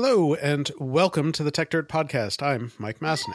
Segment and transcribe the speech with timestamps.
[0.00, 2.40] Hello, and welcome to the Techdirt Podcast.
[2.40, 3.34] I'm Mike Masnick.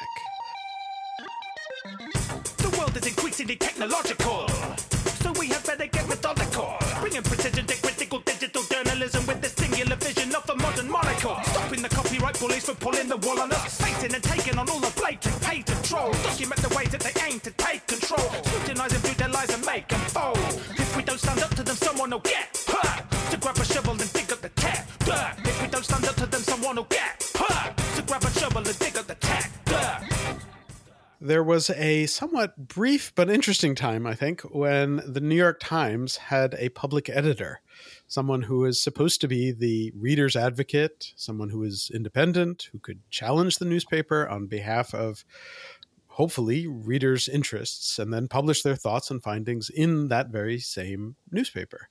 [2.56, 6.78] The world is increasingly technological, so we had better get methodical.
[7.02, 11.36] Bringing precision to critical digital journalism with the singular vision of a modern monocle.
[11.44, 13.82] Stopping the copyright bullies from pulling the wool on us.
[13.82, 16.16] Facing and taking on all the blatant patent trolls.
[16.24, 18.32] Document the ways that they aim to take control.
[18.46, 20.40] Scrutinize and view their lies and make them fold.
[20.80, 23.04] If we don't stand up to them, someone will get hurt.
[23.32, 24.23] To grab a shovel and dig
[26.44, 28.08] someone get hurt.
[28.08, 29.24] Grab a shovel and dig up the.
[31.24, 36.18] There was a somewhat brief but interesting time, I think, when the New York Times
[36.18, 37.62] had a public editor,
[38.08, 43.10] someone who was supposed to be the reader's advocate, someone who was independent, who could
[43.10, 45.24] challenge the newspaper on behalf of
[46.08, 51.88] hopefully readers' interests, and then publish their thoughts and findings in that very same newspaper.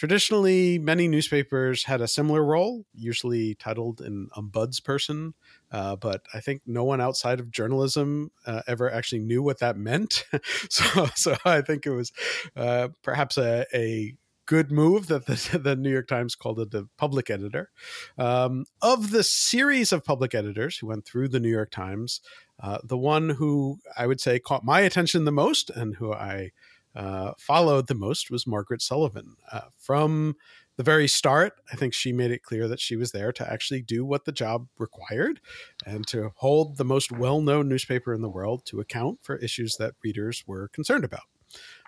[0.00, 5.34] Traditionally, many newspapers had a similar role, usually titled an ombudsperson,
[5.70, 9.76] uh, but I think no one outside of journalism uh, ever actually knew what that
[9.76, 10.24] meant.
[10.70, 12.12] so, so I think it was
[12.56, 14.14] uh, perhaps a, a
[14.46, 17.68] good move that the, the, New York Times called it the public editor.
[18.16, 22.22] Um, of the series of public editors who went through the New York Times,
[22.58, 26.52] uh, the one who I would say caught my attention the most and who I
[26.94, 29.36] uh, followed the most was Margaret Sullivan.
[29.50, 30.36] Uh, from
[30.76, 33.82] the very start, I think she made it clear that she was there to actually
[33.82, 35.40] do what the job required
[35.84, 39.76] and to hold the most well known newspaper in the world to account for issues
[39.76, 41.24] that readers were concerned about.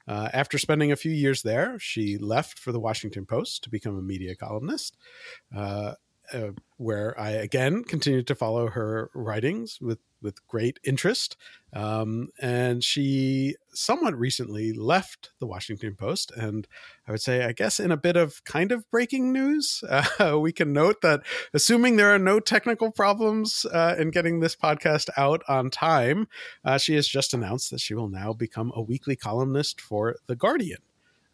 [0.06, 3.96] Uh, after spending a few years there, she left for the Washington Post to become
[3.96, 4.96] a media columnist.
[5.56, 5.94] Uh,
[6.32, 11.36] uh, where I again continued to follow her writings with with great interest.
[11.72, 16.66] Um, and she somewhat recently left the Washington Post, and
[17.06, 20.52] I would say, I guess, in a bit of kind of breaking news, uh, we
[20.52, 21.22] can note that
[21.52, 26.28] assuming there are no technical problems uh, in getting this podcast out on time,
[26.64, 30.36] uh, she has just announced that she will now become a weekly columnist for The
[30.36, 30.82] Guardian,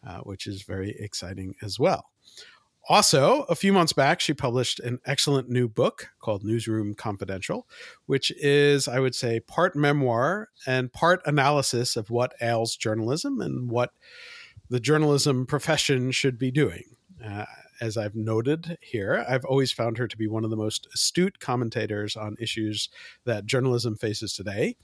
[0.05, 2.09] uh, which is very exciting as well.
[2.87, 7.67] Also, a few months back, she published an excellent new book called Newsroom Confidential,
[8.07, 13.69] which is, I would say, part memoir and part analysis of what ails journalism and
[13.69, 13.91] what
[14.69, 16.95] the journalism profession should be doing.
[17.23, 17.45] Uh,
[17.81, 21.39] as I've noted here, I've always found her to be one of the most astute
[21.39, 22.89] commentators on issues
[23.25, 24.75] that journalism faces today.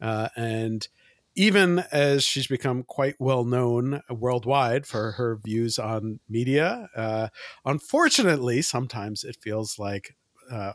[0.00, 0.86] Uh, and
[1.34, 7.28] even as she's become quite well known worldwide for her views on media, uh,
[7.64, 10.14] unfortunately, sometimes it feels like
[10.50, 10.72] uh,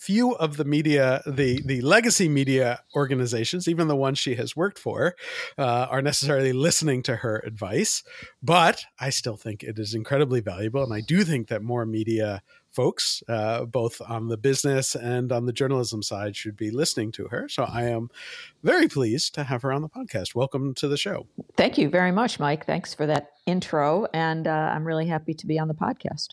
[0.00, 4.78] few of the media, the the legacy media organizations, even the ones she has worked
[4.78, 5.14] for,
[5.58, 8.02] uh, are necessarily listening to her advice.
[8.42, 12.42] But I still think it is incredibly valuable, and I do think that more media
[12.70, 17.26] folks, uh, both on the business and on the journalism side, should be listening to
[17.26, 17.48] her.
[17.48, 18.10] So I am
[18.62, 20.34] very pleased to have her on the podcast.
[20.34, 21.26] Welcome to the show.
[21.56, 22.64] Thank you very much, Mike.
[22.64, 24.06] Thanks for that intro.
[24.14, 26.28] And uh, I'm really happy to be on the podcast.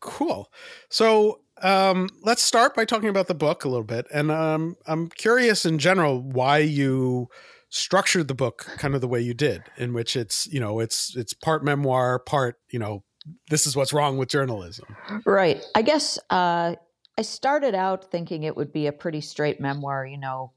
[0.00, 0.52] Cool.
[0.90, 4.06] So um, let's start by talking about the book a little bit.
[4.12, 7.28] And um, I'm curious in general why you
[7.68, 11.16] structured the book kind of the way you did in which it's you know it's
[11.16, 13.02] it's part memoir part you know
[13.48, 14.96] this is what's wrong with journalism.
[15.24, 15.64] Right.
[15.74, 16.74] I guess uh,
[17.16, 20.52] I started out thinking it would be a pretty straight memoir, you know,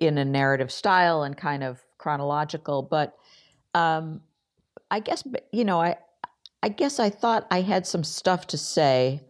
[0.00, 2.82] in a narrative style and kind of chronological.
[2.82, 3.14] But
[3.74, 4.22] um,
[4.90, 5.96] I guess, you know, I
[6.62, 9.20] I guess I thought I had some stuff to say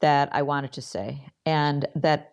[0.00, 2.32] that I wanted to say, and that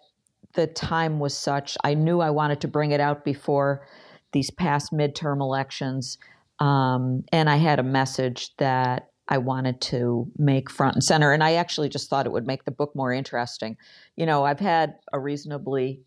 [0.54, 1.78] the time was such.
[1.84, 3.88] I knew I wanted to bring it out before
[4.32, 6.18] these past midterm elections.
[6.60, 11.32] Um, and I had a message that I wanted to make front and center.
[11.32, 13.78] And I actually just thought it would make the book more interesting.
[14.16, 16.02] You know, I've had a reasonably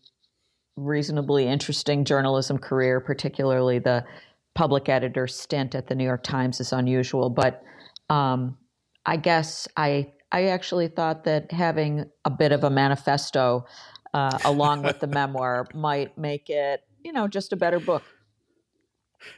[0.75, 4.05] reasonably interesting journalism career, particularly the
[4.53, 7.31] public editor stint at the New York Times is unusual.
[7.31, 7.63] But
[8.11, 8.57] um,
[9.05, 13.65] I guess I I actually thought that having a bit of a manifesto
[14.13, 18.03] uh, along with the memoir might make it, you know, just a better book.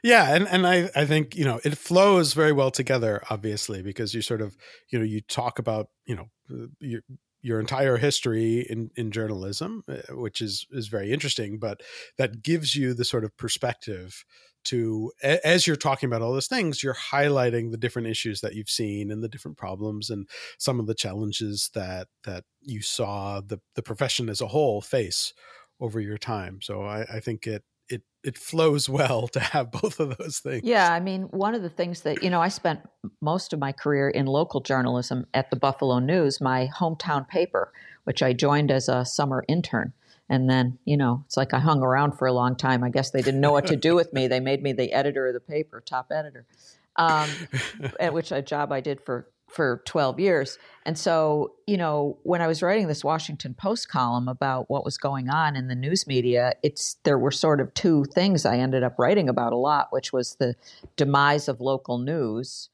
[0.03, 4.13] Yeah, and and I I think you know it flows very well together, obviously, because
[4.13, 4.57] you sort of
[4.89, 7.01] you know you talk about you know your
[7.41, 11.81] your entire history in in journalism, uh, which is is very interesting, but
[12.17, 14.25] that gives you the sort of perspective
[14.65, 18.69] to as you're talking about all those things you're highlighting the different issues that you've
[18.69, 20.27] seen and the different problems and
[20.57, 25.33] some of the challenges that that you saw the the profession as a whole face
[25.79, 29.99] over your time so i, I think it it it flows well to have both
[29.99, 30.63] of those things.
[30.63, 32.81] Yeah, I mean, one of the things that you know, I spent
[33.21, 37.73] most of my career in local journalism at the Buffalo News, my hometown paper,
[38.03, 39.93] which I joined as a summer intern.
[40.29, 42.83] And then, you know, it's like I hung around for a long time.
[42.83, 44.27] I guess they didn't know what to do with me.
[44.27, 46.45] They made me the editor of the paper, top editor,
[46.95, 47.29] um,
[47.99, 50.57] at which a job I did for for 12 years.
[50.85, 54.97] And so, you know, when I was writing this Washington Post column about what was
[54.97, 58.83] going on in the news media, it's there were sort of two things I ended
[58.83, 60.55] up writing about a lot, which was the
[60.95, 62.69] demise of local news,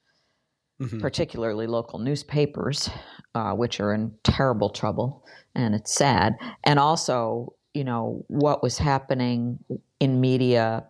[0.82, 1.00] mm-hmm.
[1.00, 2.90] particularly local newspapers,
[3.34, 5.26] uh, which are in terrible trouble,
[5.56, 6.36] and it's sad.
[6.64, 9.60] And also, you know, what was happening
[10.00, 10.86] in media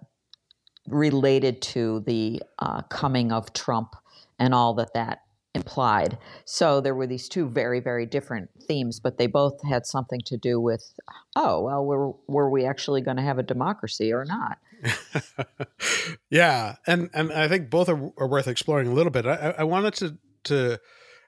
[0.87, 3.95] related to the uh, coming of Trump
[4.37, 5.19] and all that that
[5.55, 6.17] implied.
[6.43, 10.37] So there were these two very, very different themes, but they both had something to
[10.37, 10.93] do with,
[11.35, 14.57] oh, well, were, were we actually going to have a democracy or not?
[16.29, 19.25] yeah, and and I think both are, are worth exploring a little bit.
[19.25, 20.79] I, I wanted to to,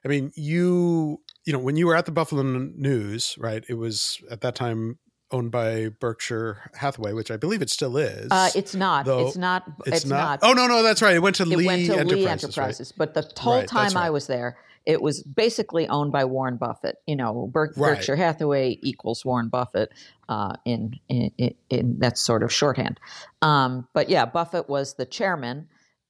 [0.04, 3.64] I mean, you you know when you were at the Buffalo News, right?
[3.70, 4.98] It was at that time
[5.30, 8.28] owned by Berkshire Hathaway, which I believe it still is.
[8.30, 9.06] Uh, it's not.
[9.06, 9.64] Though, it's not.
[9.86, 10.42] It's, it's not.
[10.42, 10.50] not.
[10.50, 11.16] Oh no, no, that's right.
[11.16, 12.18] It went to it Lee went to Enterprises.
[12.18, 12.92] Lee Enterprises.
[12.98, 12.98] Right?
[12.98, 14.04] But the whole right, time right.
[14.04, 16.96] I was there, it was basically owned by Warren Buffett.
[17.06, 19.90] You know, Ber- Berkshire Hathaway equals Warren Buffett.
[20.28, 23.00] Uh, in, in, in, in that's sort of shorthand.
[23.40, 25.68] Um, but yeah, Buffett was the chairman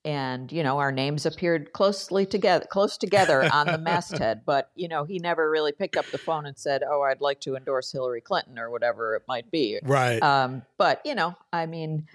[0.09, 4.89] and you know our names appeared closely together close together on the masthead but you
[4.89, 7.93] know he never really picked up the phone and said oh i'd like to endorse
[7.93, 9.79] hillary clinton or whatever it might be.
[9.83, 10.23] Right.
[10.23, 12.07] Um, but you know i mean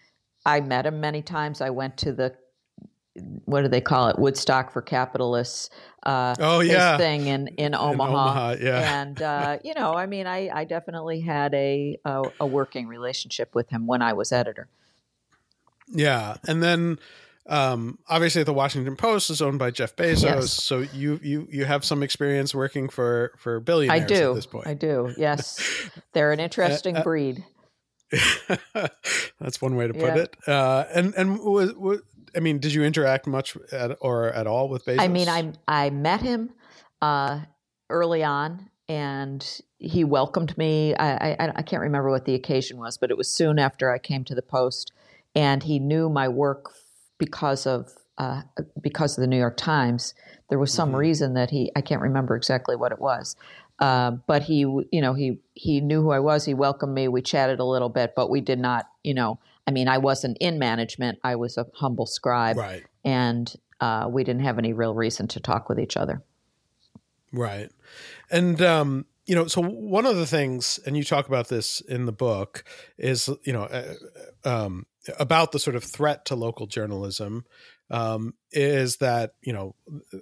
[0.43, 1.61] i met him many times.
[1.61, 2.35] I went to the
[3.45, 4.17] what do they call it?
[4.17, 5.69] Woodstock for capitalists
[6.01, 6.97] uh, oh yeah.
[6.97, 9.01] thing in in omaha, in omaha yeah.
[9.01, 13.53] And uh, you know i mean i i definitely had a, a a working relationship
[13.53, 14.67] with him when i was editor.
[15.89, 16.37] Yeah.
[16.47, 16.97] And then
[17.47, 20.51] um, obviously the Washington Post is owned by Jeff Bezos, yes.
[20.51, 24.03] so you you you have some experience working for for billionaires.
[24.03, 24.29] I do.
[24.29, 24.67] At this point.
[24.67, 25.13] I do.
[25.17, 27.43] Yes, they're an interesting uh, uh, breed.
[29.39, 30.17] That's one way to put yeah.
[30.17, 30.35] it.
[30.47, 32.01] Uh, and and was, was,
[32.35, 35.01] I mean, did you interact much at, or at all with Bezos?
[35.01, 36.51] I mean, I I met him
[37.01, 37.41] uh,
[37.89, 39.45] early on, and
[39.79, 40.95] he welcomed me.
[40.95, 43.97] I, I I can't remember what the occasion was, but it was soon after I
[43.97, 44.93] came to the Post,
[45.35, 46.71] and he knew my work
[47.18, 48.42] because of uh,
[48.80, 50.13] because of the New York Times.
[50.50, 50.98] There was some mm-hmm.
[50.98, 53.36] reason that he I can't remember exactly what it was,
[53.80, 56.45] uh, but he you know he he knew who I was.
[56.45, 57.07] He welcomed me.
[57.07, 59.39] We chatted a little bit, but we did not you know.
[59.65, 61.19] I mean, I wasn't in management.
[61.24, 62.83] I was a humble scribe, right?
[63.04, 66.21] And uh, we didn't have any real reason to talk with each other.
[67.31, 67.71] Right,
[68.30, 72.05] and um, you know, so one of the things, and you talk about this in
[72.05, 72.63] the book,
[72.97, 73.93] is you know, uh,
[74.43, 74.85] um,
[75.17, 77.45] about the sort of threat to local journalism,
[77.89, 79.75] um, is that you know,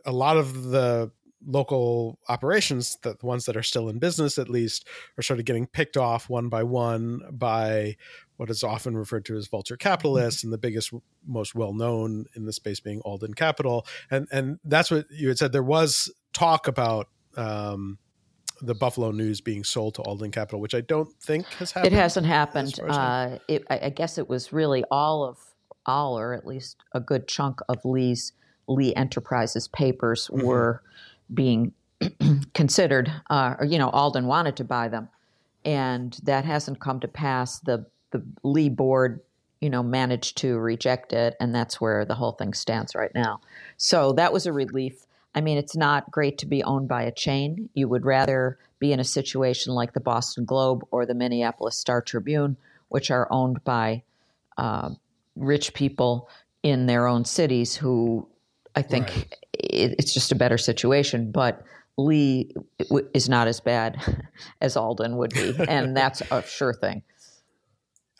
[0.05, 1.11] a lot of the
[1.43, 4.87] local operations, that the ones that are still in business at least,
[5.17, 7.95] are sort of getting picked off one by one by
[8.37, 10.93] what is often referred to as vulture capitalists, and the biggest,
[11.25, 15.39] most well known in the space being Alden Capital, and and that's what you had
[15.39, 15.51] said.
[15.51, 17.07] There was talk about.
[17.35, 17.97] Um,
[18.61, 21.93] the Buffalo News being sold to Alden Capital, which I don't think has happened.
[21.93, 22.79] It hasn't happened.
[22.79, 25.37] Uh, it, I guess it was really all of
[25.85, 28.33] all, or at least a good chunk of Lee's
[28.67, 30.45] Lee Enterprises papers mm-hmm.
[30.45, 30.83] were
[31.33, 31.73] being
[32.53, 33.11] considered.
[33.29, 35.09] Uh, or, you know, Alden wanted to buy them,
[35.65, 37.59] and that hasn't come to pass.
[37.59, 39.21] The the Lee board,
[39.59, 43.41] you know, managed to reject it, and that's where the whole thing stands right now.
[43.77, 45.05] So that was a relief.
[45.33, 47.69] I mean, it's not great to be owned by a chain.
[47.73, 52.01] You would rather be in a situation like the Boston Globe or the Minneapolis Star
[52.01, 52.57] Tribune,
[52.89, 54.03] which are owned by
[54.57, 54.89] uh,
[55.35, 56.29] rich people
[56.63, 58.27] in their own cities who
[58.75, 59.37] I think right.
[59.53, 61.31] it's just a better situation.
[61.31, 61.63] But
[61.97, 62.53] Lee
[63.13, 63.97] is not as bad
[64.61, 67.03] as Alden would be, and that's a sure thing.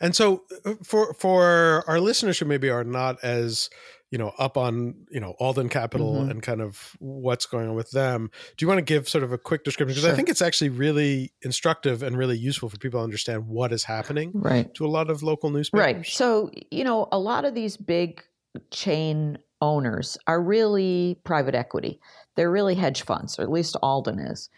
[0.00, 3.70] And so, uh, for for our listeners who maybe are not as
[4.12, 6.30] you know up on you know Alden Capital mm-hmm.
[6.30, 8.30] and kind of what's going on with them.
[8.56, 10.12] Do you want to give sort of a quick description because sure.
[10.12, 13.84] I think it's actually really instructive and really useful for people to understand what is
[13.84, 14.72] happening right.
[14.74, 15.84] to a lot of local newspapers.
[15.84, 16.06] Right.
[16.06, 18.22] So you know a lot of these big
[18.70, 21.98] chain owners are really private equity.
[22.36, 24.50] They're really hedge funds, or at least Alden is,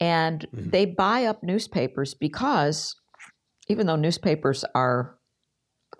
[0.00, 0.70] and mm-hmm.
[0.70, 2.96] they buy up newspapers because
[3.68, 5.18] even though newspapers are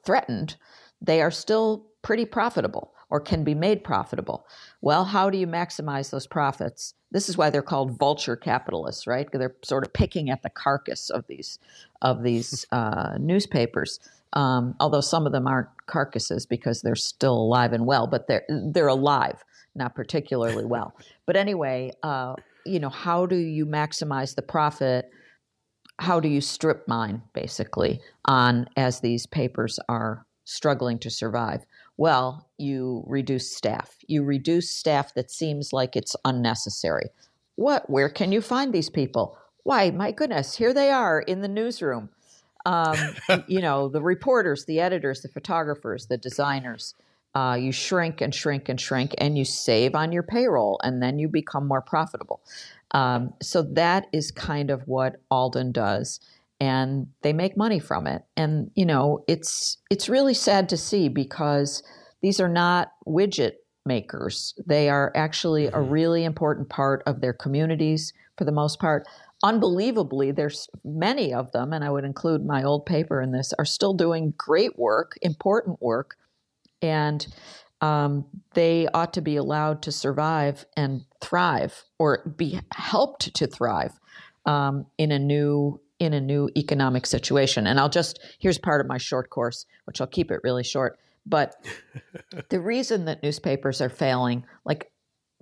[0.02, 0.56] threatened,
[1.02, 4.46] they are still pretty profitable or can be made profitable.
[4.80, 6.94] Well, how do you maximize those profits?
[7.10, 9.26] This is why they're called vulture capitalists, right?
[9.26, 11.58] Because they're sort of picking at the carcass of these
[12.00, 14.00] of these uh, newspapers.
[14.32, 18.46] Um, although some of them aren't carcasses because they're still alive and well, but they're
[18.48, 20.96] they're alive, not particularly well.
[21.26, 25.10] But anyway, uh, you know, how do you maximize the profit?
[25.98, 31.64] How do you strip mine basically on as these papers are struggling to survive?
[31.96, 33.96] Well, you reduce staff.
[34.06, 37.10] You reduce staff that seems like it's unnecessary.
[37.56, 37.88] What?
[37.88, 39.36] Where can you find these people?
[39.64, 42.10] Why, my goodness, here they are in the newsroom.
[42.64, 42.96] Um,
[43.46, 46.94] you know, the reporters, the editors, the photographers, the designers.
[47.34, 51.18] Uh, you shrink and shrink and shrink, and you save on your payroll, and then
[51.18, 52.40] you become more profitable.
[52.90, 56.20] Um, so that is kind of what Alden does,
[56.62, 58.22] and they make money from it.
[58.36, 61.82] And you know, it's it's really sad to see because
[62.22, 63.54] these are not widget
[63.84, 64.54] makers.
[64.64, 65.76] They are actually mm-hmm.
[65.76, 69.06] a really important part of their communities for the most part
[69.42, 73.64] unbelievably, there's many of them, and I would include my old paper in this, are
[73.64, 76.16] still doing great work, important work,
[76.80, 77.26] and
[77.80, 83.98] um, they ought to be allowed to survive and thrive, or be helped to thrive
[84.46, 87.64] um, in a new in a new economic situation.
[87.68, 90.98] And I'll just here's part of my short course, which I'll keep it really short.
[91.24, 91.54] But
[92.48, 94.90] the reason that newspapers are failing, like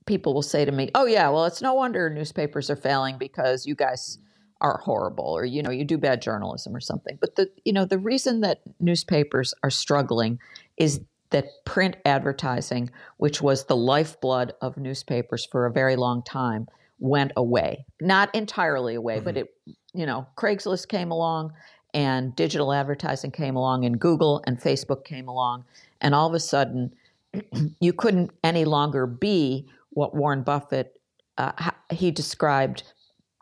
[0.05, 3.64] people will say to me, "Oh yeah, well it's no wonder newspapers are failing because
[3.64, 4.19] you guys
[4.61, 7.87] are horrible or you know you do bad journalism or something." But the you know
[7.87, 10.40] the reason that newspapers are struggling
[10.76, 11.00] is
[11.31, 16.67] that print advertising, which was the lifeblood of newspapers for a very long time,
[17.00, 17.87] went away.
[18.00, 19.25] Not entirely away, mm-hmm.
[19.25, 19.49] but it
[19.95, 21.53] you know, Craigslist came along
[21.95, 25.65] and digital advertising came along and Google and Facebook came along.
[26.01, 26.95] And all of a sudden
[27.81, 31.01] you couldn't any longer be what Warren Buffett
[31.39, 32.83] uh, he described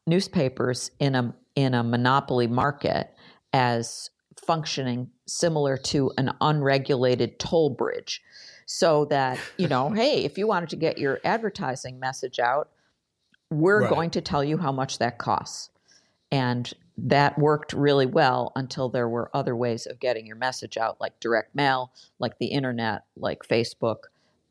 [0.06, 3.12] newspapers in a in a monopoly market
[3.52, 8.22] as functioning similar to an unregulated toll bridge.
[8.66, 12.70] So that you know hey if you wanted to get your advertising message out
[13.50, 13.90] we're right.
[13.90, 15.70] going to tell you how much that costs
[16.30, 21.00] and that worked really well until there were other ways of getting your message out
[21.00, 23.98] like direct mail like the internet like facebook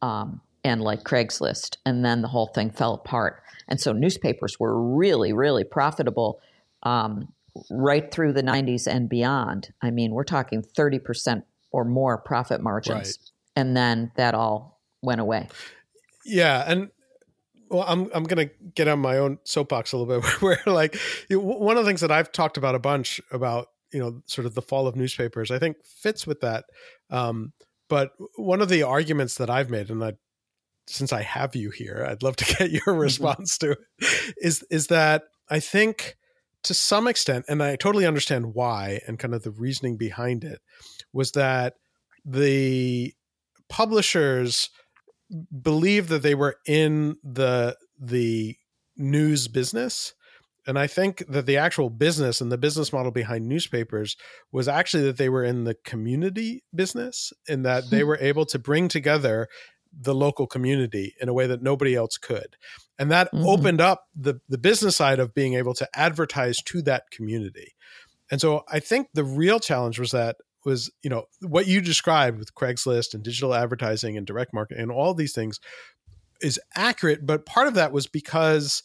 [0.01, 1.77] um, and like Craigslist.
[1.85, 3.41] And then the whole thing fell apart.
[3.67, 6.39] And so newspapers were really, really profitable
[6.83, 7.33] um,
[7.69, 9.73] right through the 90s and beyond.
[9.81, 13.17] I mean, we're talking 30% or more profit margins.
[13.19, 13.31] Right.
[13.55, 15.47] And then that all went away.
[16.25, 16.63] Yeah.
[16.67, 16.89] And
[17.69, 20.29] well, I'm I'm gonna get on my own soapbox a little bit.
[20.41, 20.97] Where like
[21.29, 24.55] one of the things that I've talked about a bunch about you know sort of
[24.55, 26.65] the fall of newspapers, I think fits with that.
[27.09, 27.53] Um,
[27.89, 30.13] but one of the arguments that I've made, and I
[30.87, 32.99] since I have you here, I'd love to get your mm-hmm.
[32.99, 33.79] response to it.
[34.37, 36.15] Is is that I think
[36.63, 40.59] to some extent, and I totally understand why and kind of the reasoning behind it,
[41.13, 41.75] was that
[42.25, 43.13] the
[43.69, 44.69] publishers
[45.61, 48.55] believed that they were in the the
[48.95, 50.13] news business
[50.67, 54.17] and I think that the actual business and the business model behind newspapers
[54.51, 58.07] was actually that they were in the community business and that they hmm.
[58.07, 59.47] were able to bring together
[59.99, 62.57] the local community in a way that nobody else could.
[62.99, 63.47] And that mm-hmm.
[63.47, 67.73] opened up the, the business side of being able to advertise to that community.
[68.29, 70.35] And so I think the real challenge was that
[70.67, 74.91] was, you know, what you described with Craigslist and digital advertising and direct marketing and
[74.91, 75.61] all these things
[76.41, 78.83] is accurate, but part of that was because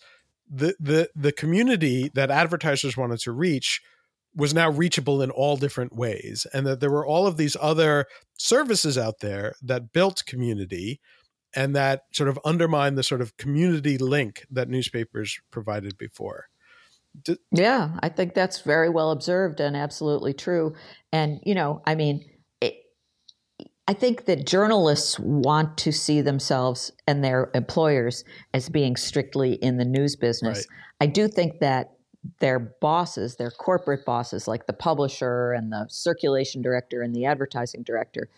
[0.49, 3.81] the the the community that advertisers wanted to reach
[4.35, 8.07] was now reachable in all different ways and that there were all of these other
[8.39, 11.01] services out there that built community
[11.55, 16.47] and that sort of undermined the sort of community link that newspapers provided before
[17.25, 20.75] D- yeah i think that's very well observed and absolutely true
[21.13, 22.25] and you know i mean
[22.61, 22.75] it,
[23.87, 29.77] i think that journalists want to see themselves and their employers as being strictly in
[29.77, 31.03] the news business right.
[31.03, 31.93] i do think that
[32.41, 37.83] their bosses, their corporate bosses, like the publisher and the circulation director and the advertising
[37.83, 38.29] director,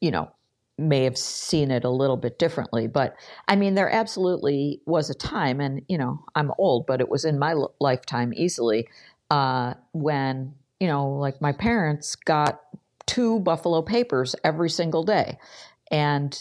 [0.00, 0.30] you know,
[0.78, 2.86] may have seen it a little bit differently.
[2.86, 3.14] But
[3.48, 7.24] I mean, there absolutely was a time, and, you know, I'm old, but it was
[7.24, 8.88] in my l- lifetime easily
[9.30, 12.60] uh, when, you know, like my parents got
[13.06, 15.38] two Buffalo papers every single day.
[15.90, 16.40] And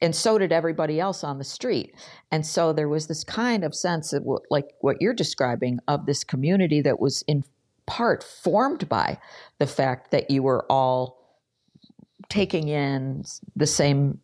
[0.00, 1.94] and so did everybody else on the street.
[2.32, 6.06] And so there was this kind of sense of what, like what you're describing of
[6.06, 7.44] this community that was in
[7.86, 9.18] part formed by
[9.58, 11.21] the fact that you were all
[12.32, 13.24] taking in
[13.54, 14.18] the same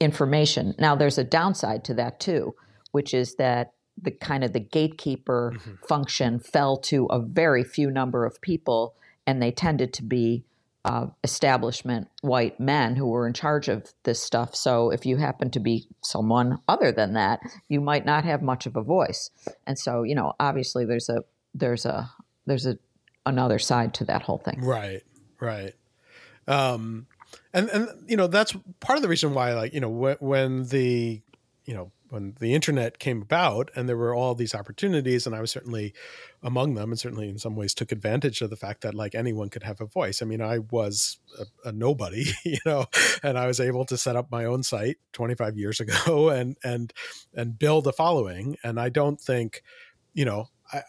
[0.00, 0.74] information.
[0.80, 2.56] Now there's a downside to that too,
[2.90, 5.74] which is that the kind of the gatekeeper mm-hmm.
[5.86, 8.96] function fell to a very few number of people
[9.28, 10.44] and they tended to be
[10.84, 14.56] uh, establishment white men who were in charge of this stuff.
[14.56, 17.38] So if you happen to be someone other than that,
[17.68, 19.30] you might not have much of a voice.
[19.68, 21.22] And so, you know, obviously there's a
[21.54, 22.10] there's a
[22.46, 22.78] there's a
[23.24, 24.60] another side to that whole thing.
[24.64, 25.02] Right.
[25.38, 25.74] Right.
[26.48, 27.06] Um
[27.52, 30.64] and and you know that's part of the reason why like you know when, when
[30.64, 31.22] the
[31.64, 35.40] you know when the internet came about and there were all these opportunities and i
[35.40, 35.94] was certainly
[36.42, 39.48] among them and certainly in some ways took advantage of the fact that like anyone
[39.48, 40.20] could have a voice.
[40.20, 42.86] I mean i was a, a nobody you know
[43.22, 46.92] and i was able to set up my own site 25 years ago and and
[47.34, 48.56] and build a following.
[48.62, 49.62] And i don't think
[50.12, 50.82] you know I,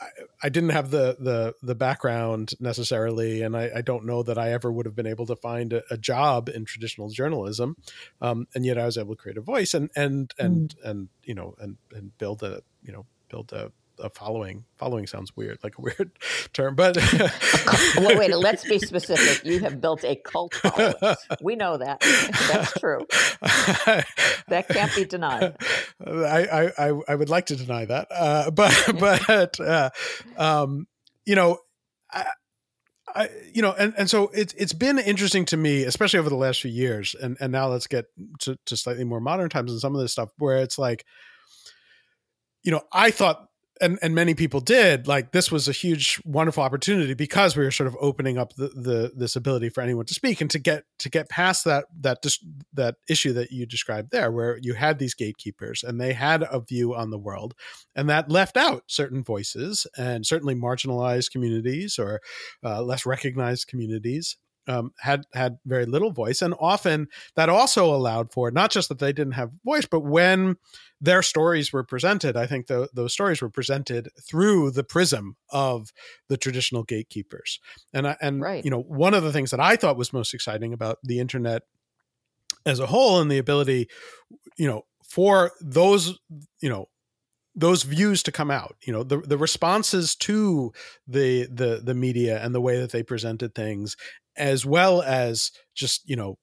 [0.43, 4.51] I didn't have the the the background necessarily, and I, I, don't know that I
[4.53, 7.75] ever would have been able to find a, a job in traditional journalism,
[8.21, 10.89] um, and yet I was able to create a voice and and and mm.
[10.89, 14.65] and you know and and build a you know build a a following.
[14.77, 16.11] Following sounds weird, like a weird
[16.53, 16.97] term, but
[17.97, 18.35] well, wait.
[18.35, 19.45] Let's be specific.
[19.45, 21.15] You have built a cult following.
[21.41, 22.01] We know that.
[22.51, 23.05] That's true.
[24.47, 25.55] that can't be denied.
[26.05, 29.89] I I I would like to deny that, uh, but but uh,
[30.37, 30.87] um,
[31.25, 31.59] you know.
[32.11, 32.25] I,
[33.15, 36.35] I, you know, and, and so it's it's been interesting to me, especially over the
[36.35, 38.05] last few years, and and now let's get
[38.39, 41.05] to, to slightly more modern times and some of this stuff where it's like,
[42.63, 43.47] you know, I thought
[43.83, 47.71] and and many people did like this was a huge wonderful opportunity because we were
[47.71, 50.85] sort of opening up the, the this ability for anyone to speak and to get
[50.99, 52.23] to get past that that
[52.73, 56.61] that issue that you described there where you had these gatekeepers and they had a
[56.61, 57.53] view on the world
[57.95, 62.21] and that left out certain voices and certainly marginalized communities or
[62.63, 68.31] uh, less recognized communities um, had had very little voice, and often that also allowed
[68.31, 70.57] for not just that they didn't have voice, but when
[71.01, 75.91] their stories were presented, I think the, those stories were presented through the prism of
[76.29, 77.59] the traditional gatekeepers.
[77.93, 78.63] And and right.
[78.63, 81.63] you know, one of the things that I thought was most exciting about the internet
[82.65, 83.89] as a whole and the ability,
[84.57, 86.17] you know, for those
[86.59, 86.87] you know
[87.55, 90.71] those views to come out you know the the responses to
[91.07, 93.95] the the the media and the way that they presented things
[94.37, 96.37] as well as just you know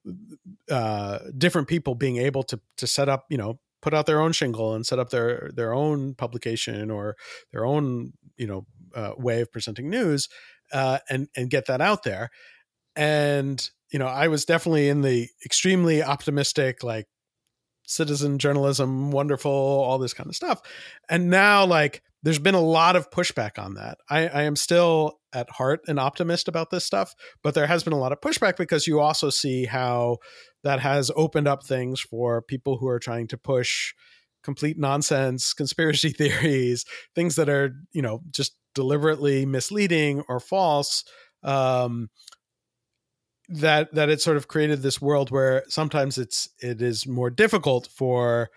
[0.71, 4.33] uh, different people being able to to set up you know put out their own
[4.33, 7.17] shingle and set up their their own publication or
[7.53, 10.29] their own you know uh, way of presenting news
[10.73, 12.31] uh, and and get that out there
[12.97, 17.07] and you know i was definitely in the extremely optimistic like
[17.87, 20.61] citizen journalism wonderful all this kind of stuff
[21.09, 23.99] and now like there's been a lot of pushback on that.
[24.09, 27.93] I, I, am still at heart an optimist about this stuff, but there has been
[27.93, 30.19] a lot of pushback because you also see how
[30.63, 33.95] that has opened up things for people who are trying to push
[34.43, 41.05] complete nonsense, conspiracy theories, things that are, you know, just deliberately misleading or false.
[41.43, 42.11] Um,
[43.49, 47.89] that that it sort of created this world where sometimes it's it is more difficult
[47.93, 48.49] for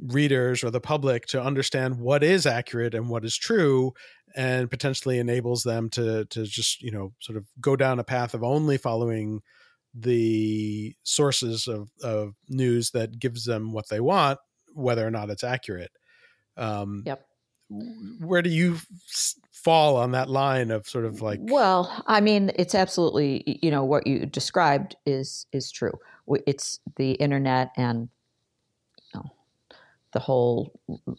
[0.00, 3.92] readers or the public to understand what is accurate and what is true
[4.36, 8.34] and potentially enables them to to just you know sort of go down a path
[8.34, 9.40] of only following
[9.94, 14.38] the sources of, of news that gives them what they want
[14.74, 15.90] whether or not it's accurate.
[16.56, 17.26] Um yep.
[18.20, 18.78] where do you
[19.52, 23.84] fall on that line of sort of like well i mean it's absolutely you know
[23.84, 25.92] what you described is is true.
[26.46, 28.08] It's the internet and
[30.12, 30.72] the whole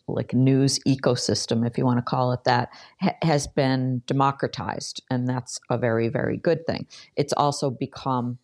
[0.08, 5.28] like news ecosystem, if you want to call it that, ha- has been democratized, and
[5.28, 6.88] that's a very very good thing.
[7.15, 8.39] It's also become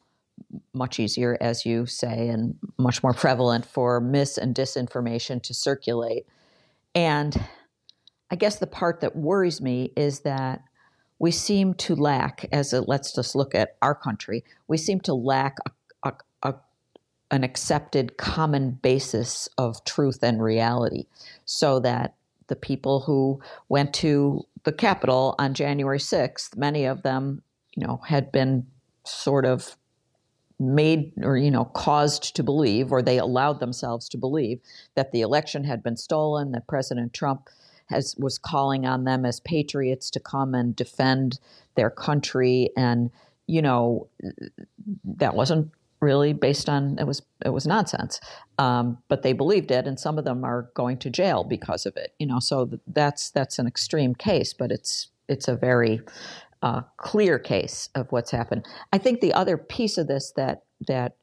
[0.73, 6.25] much easier, as you say, and much more prevalent for mis and disinformation to circulate.
[6.93, 7.41] And
[8.29, 10.62] I guess the part that worries me is that
[11.19, 15.13] we seem to lack, as a, let's just look at our country, we seem to
[15.13, 15.71] lack a
[17.31, 21.05] an accepted common basis of truth and reality
[21.45, 22.15] so that
[22.47, 27.41] the people who went to the Capitol on January 6th, many of them,
[27.75, 28.67] you know, had been
[29.03, 29.75] sort of
[30.57, 34.57] made or you know caused to believe or they allowed themselves to believe
[34.95, 37.49] that the election had been stolen that president trump
[37.88, 41.39] has was calling on them as patriots to come and defend
[41.75, 42.69] their country.
[42.75, 43.11] And
[43.47, 44.07] you know
[45.03, 45.71] that wasn't
[46.05, 48.19] really based on it was it was nonsense.
[48.57, 51.97] Um, but they believed it and some of them are going to jail because of
[51.97, 52.39] it you know?
[52.39, 56.01] So that's that's an extreme case but it's it's a very
[56.61, 58.65] uh, clear case of what's happened.
[58.91, 61.15] I think the other piece of this that that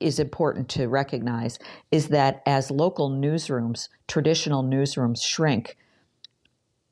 [0.00, 1.58] is important to recognize
[1.90, 5.76] is that as local newsrooms traditional newsrooms shrink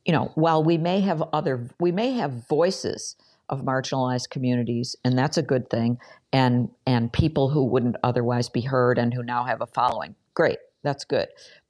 [0.05, 3.15] you know while we may have other we may have voices
[3.49, 5.99] of marginalized communities, and that's a good thing.
[6.33, 10.15] And and people who wouldn't otherwise be heard and who now have a following.
[10.35, 11.29] Great, that's good.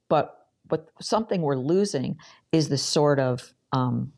[0.09, 2.17] But but something we're losing
[2.51, 4.11] is the sort of um,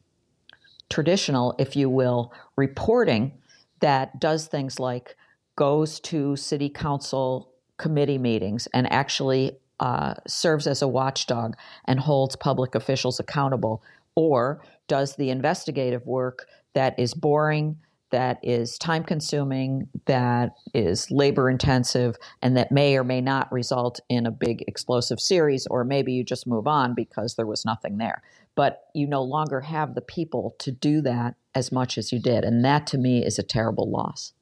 [0.90, 3.34] traditional, if you will, reporting
[3.82, 5.16] that does things like
[5.56, 12.36] goes to city council committee meetings and actually uh, serves as a watchdog and holds
[12.36, 13.82] public officials accountable,
[14.16, 17.78] or does the investigative work that is boring,
[18.12, 24.00] that is time consuming, that is labor intensive, and that may or may not result
[24.10, 27.98] in a big explosive series, or maybe you just move on because there was nothing
[27.98, 28.22] there.
[28.56, 32.44] But you no longer have the people to do that as much as you did.
[32.44, 34.34] And that to me is a terrible loss.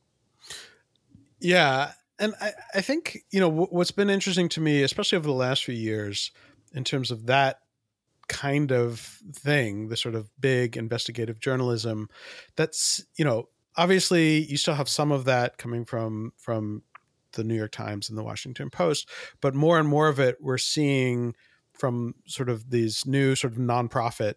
[1.40, 1.92] Yeah.
[2.18, 5.34] And I, I think, you know, w- what's been interesting to me, especially over the
[5.34, 6.32] last few years,
[6.74, 7.60] in terms of that
[8.28, 9.00] kind of
[9.34, 12.10] thing, the sort of big investigative journalism,
[12.56, 16.84] that's, you know, obviously you still have some of that coming from from
[17.34, 19.10] the New York Times and the Washington Post,
[19.42, 21.36] but more and more of it we're seeing
[21.74, 24.36] from sort of these new sort of nonprofit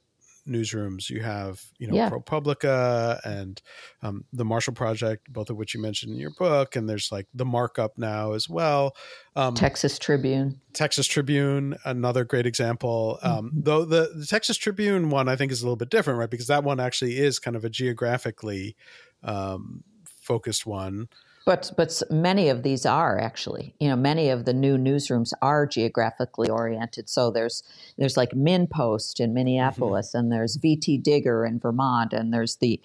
[0.49, 1.11] newsrooms.
[1.11, 2.11] You have, you know, yeah.
[2.11, 3.61] ProPublica and
[4.03, 7.27] um, the Marshall Project, both of which you mentioned in your book, and there's like
[7.35, 8.97] the Markup now as well.
[9.37, 10.61] Um, Texas Tribune.
[10.73, 13.19] Texas Tribune, another great example.
[13.23, 13.61] Um, mm-hmm.
[13.63, 16.31] Though the, the Texas Tribune one, I think, is a little bit different, right?
[16.31, 18.77] Because that one actually is kind of a geographically
[19.23, 21.09] um, focused one.
[21.47, 25.67] But but many of these are actually, you know, many of the new newsrooms are
[25.67, 27.09] geographically oriented.
[27.09, 27.63] So there's
[27.97, 30.19] there's like MinnPost in Minneapolis, mm-hmm.
[30.19, 32.81] and there's VTDigger in Vermont, and there's the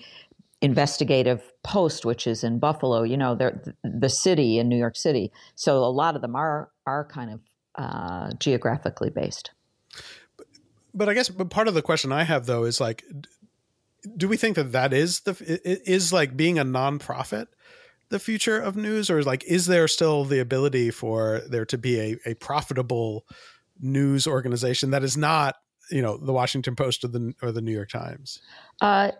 [0.61, 3.03] Investigative Post, which is in Buffalo.
[3.03, 5.31] You know, the the city in New York City.
[5.55, 7.39] So a lot of them are are kind of
[7.75, 9.51] uh, geographically based.
[10.37, 10.47] But,
[10.93, 13.03] but I guess, but part of the question I have though is like,
[14.15, 15.35] do we think that that is the
[15.89, 17.47] is like being a nonprofit
[18.09, 21.99] the future of news or like is there still the ability for there to be
[21.99, 23.25] a, a profitable
[23.79, 25.55] news organization that is not
[25.91, 28.39] you know the washington post or the or the new york times?
[28.81, 29.11] Uh,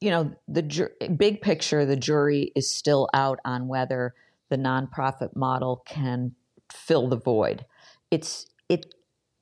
[0.00, 4.14] you know the ju- big picture the jury is still out on whether
[4.48, 6.34] the nonprofit model can
[6.72, 7.64] fill the void.
[8.10, 8.94] It's it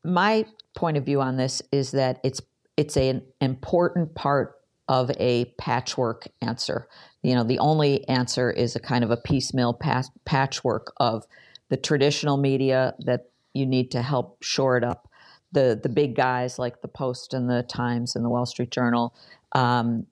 [0.04, 2.40] my point of view on this is that it's
[2.76, 4.54] it's an important part
[4.88, 6.88] of a patchwork answer.
[7.22, 9.78] You know, the only answer is a kind of a piecemeal
[10.24, 11.24] patchwork of
[11.68, 15.08] the traditional media that you need to help shore it up.
[15.52, 19.14] The the big guys like the Post and the Times and the Wall Street Journal,
[19.52, 20.06] um,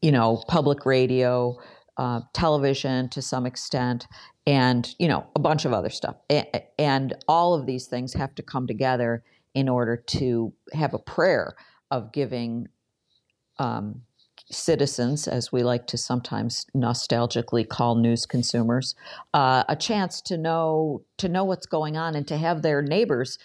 [0.00, 1.58] you know, public radio,
[1.96, 4.06] uh, television to some extent,
[4.46, 6.16] and you know a bunch of other stuff.
[6.78, 11.56] and all of these things have to come together in order to have a prayer
[11.90, 12.68] of giving
[13.60, 14.02] um,
[14.50, 18.94] citizens, as we like to sometimes nostalgically call news consumers,
[19.34, 23.38] uh, a chance to know to know what's going on and to have their neighbors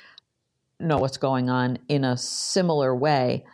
[0.79, 3.45] know what's going on in a similar way,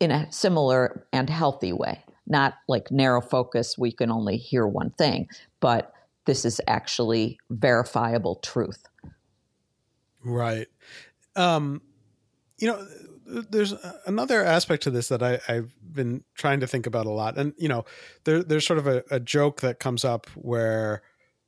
[0.00, 2.02] in a similar and healthy way.
[2.26, 5.28] Not like narrow focus, we can only hear one thing,
[5.60, 5.92] but
[6.24, 8.86] this is actually verifiable truth.
[10.22, 10.68] Right.
[11.36, 11.82] Um,
[12.58, 12.86] you know,
[13.26, 13.74] there's
[14.06, 17.52] another aspect to this that I, have been trying to think about a lot, and
[17.58, 17.84] you know,
[18.24, 21.02] there, there's sort of a, a, joke that comes up where,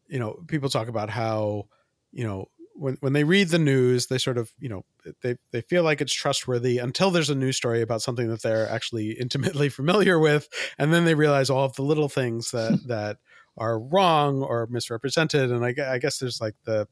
[0.08, 1.66] you know, people talk about how,
[2.12, 4.84] you know, when when they read the news, they sort of, you know,
[5.22, 8.68] they they feel like it's trustworthy until there's a news story about something that they're
[8.68, 13.18] actually intimately familiar with, and then they realize all of the little things that that
[13.58, 16.88] are wrong or misrepresented, and I, I guess there's like the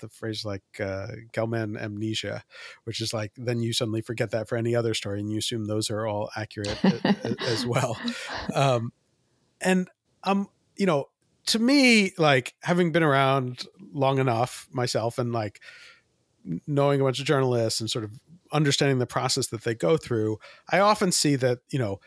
[0.00, 2.42] the phrase like uh, Gell-Mann amnesia,
[2.84, 5.66] which is like then you suddenly forget that for any other story and you assume
[5.66, 6.78] those are all accurate
[7.40, 7.96] as well.
[8.54, 8.92] Um,
[9.60, 9.88] and
[10.24, 11.08] um, you know,
[11.46, 15.60] to me, like having been around long enough myself and like
[16.66, 18.12] knowing a bunch of journalists and sort of
[18.52, 20.38] understanding the process that they go through,
[20.70, 22.00] I often see that you know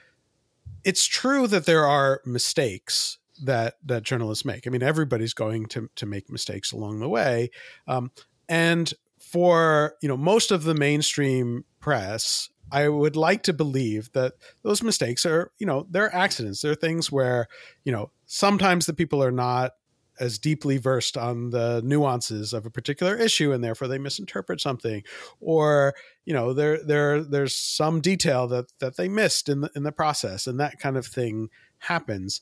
[0.84, 4.68] it's true that there are mistakes that that journalists make.
[4.68, 7.50] I mean, everybody's going to to make mistakes along the way,
[7.88, 8.12] um,
[8.50, 14.34] and for you know most of the mainstream press, I would like to believe that
[14.64, 16.62] those mistakes are you know they're accidents.
[16.62, 17.48] They're things where
[17.84, 19.72] you know sometimes the people are not
[20.20, 25.04] as deeply versed on the nuances of a particular issue and therefore they misinterpret something
[25.40, 29.84] or you know there there there's some detail that that they missed in the in
[29.84, 32.42] the process and that kind of thing happens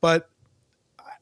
[0.00, 0.30] but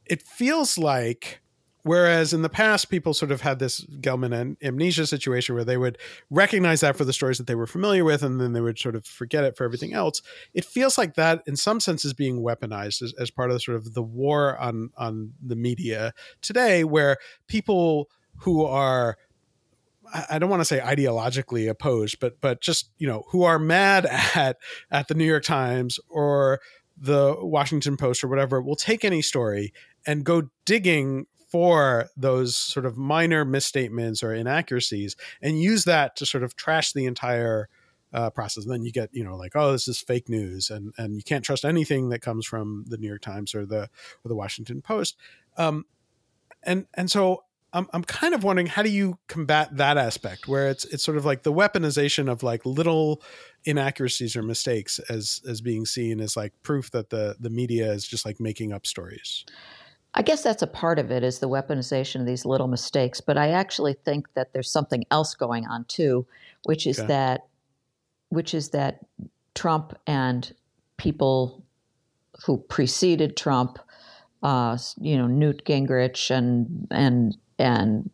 [0.07, 1.41] it feels like
[1.85, 5.77] Whereas in the past, people sort of had this Gell-Mann and amnesia situation where they
[5.77, 5.99] would
[6.31, 8.97] recognize that for the stories that they were familiar with, and then they would sort
[8.97, 10.23] of forget it for everything else.
[10.55, 13.61] It feels like that, in some sense, is being weaponized as, as part of the
[13.61, 19.19] sort of the war on on the media today, where people who are
[20.31, 24.07] I don't want to say ideologically opposed, but but just you know who are mad
[24.35, 24.57] at
[24.91, 26.61] at the New York Times or
[27.05, 29.73] the Washington Post or whatever will take any story
[30.07, 36.27] and go digging for those sort of minor misstatements or inaccuracies and use that to
[36.27, 37.69] sort of trash the entire
[38.13, 38.65] uh, process.
[38.65, 41.23] And then you get, you know, like, oh, this is fake news, and and you
[41.23, 43.83] can't trust anything that comes from the New York Times or the
[44.25, 45.17] or the Washington Post.
[45.57, 45.85] Um,
[46.63, 50.71] and and so I'm I'm kind of wondering how do you combat that aspect where
[50.71, 53.21] it's it's sort of like the weaponization of like little
[53.65, 58.07] inaccuracies or mistakes as as being seen as like proof that the the media is
[58.07, 59.45] just like making up stories.
[60.15, 63.37] I guess that's a part of it is the weaponization of these little mistakes, but
[63.37, 66.25] I actually think that there's something else going on too,
[66.63, 67.09] which is okay.
[67.09, 67.47] that
[68.29, 69.01] which is that
[69.55, 70.55] Trump and
[70.97, 71.65] people
[72.45, 73.79] who preceded Trump,
[74.45, 78.11] uh, you know, Newt Gingrich and and and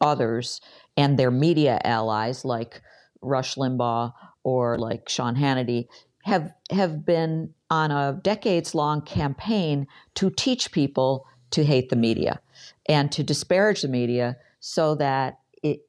[0.00, 0.60] others,
[0.96, 2.82] and their media allies like
[3.20, 4.12] Rush Limbaugh
[4.44, 5.86] or like Sean Hannity
[6.24, 12.40] have have been on a decades long campaign to teach people to hate the media
[12.88, 15.80] and to disparage the media so that it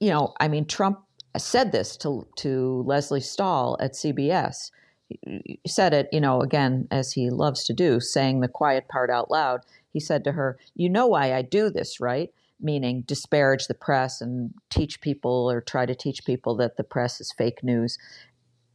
[0.00, 1.00] you know I mean Trump
[1.36, 4.70] said this to to Lesley Stahl at CBS
[5.08, 9.10] he said it you know again as he loves to do saying the quiet part
[9.10, 9.60] out loud
[9.92, 12.30] he said to her you know why I do this right
[12.62, 17.20] meaning disparage the press and teach people or try to teach people that the press
[17.20, 17.98] is fake news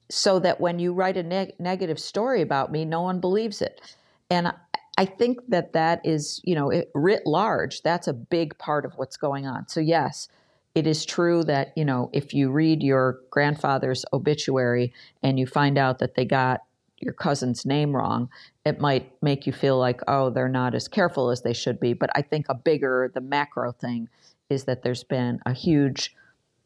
[0.09, 3.81] so that when you write a neg- negative story about me, no one believes it.
[4.29, 4.53] And
[4.97, 8.93] I think that that is, you know, it, writ large, that's a big part of
[8.95, 9.67] what's going on.
[9.67, 10.27] So, yes,
[10.73, 15.77] it is true that, you know, if you read your grandfather's obituary and you find
[15.77, 16.61] out that they got
[17.05, 18.29] your cousin's name wrong,
[18.65, 21.93] it might make you feel like, oh, they're not as careful as they should be.
[21.93, 24.09] But I think a bigger, the macro thing
[24.49, 26.13] is that there's been a huge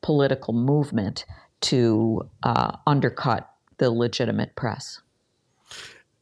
[0.02, 1.26] political movement
[1.62, 5.02] to uh, undercut the legitimate press.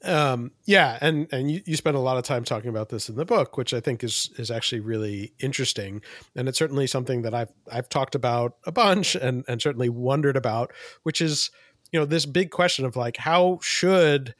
[0.03, 3.15] Um, yeah, and and you, you spend a lot of time talking about this in
[3.15, 6.01] the book, which I think is is actually really interesting,
[6.35, 10.37] and it's certainly something that I've I've talked about a bunch and and certainly wondered
[10.37, 11.49] about, which is
[11.91, 14.35] you know this big question of like how should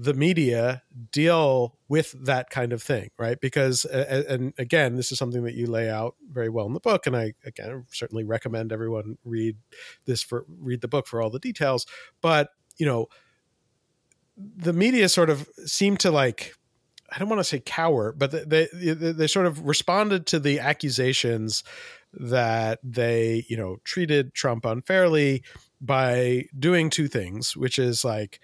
[0.00, 3.40] the media deal with that kind of thing, right?
[3.40, 7.08] Because, and again, this is something that you lay out very well in the book,
[7.08, 9.56] and I again certainly recommend everyone read
[10.04, 11.84] this for read the book for all the details.
[12.22, 13.06] But you know,
[14.36, 16.54] the media sort of seemed to like
[17.10, 20.60] I don't want to say cower, but they, they they sort of responded to the
[20.60, 21.64] accusations
[22.12, 25.42] that they you know treated Trump unfairly
[25.80, 28.40] by doing two things, which is like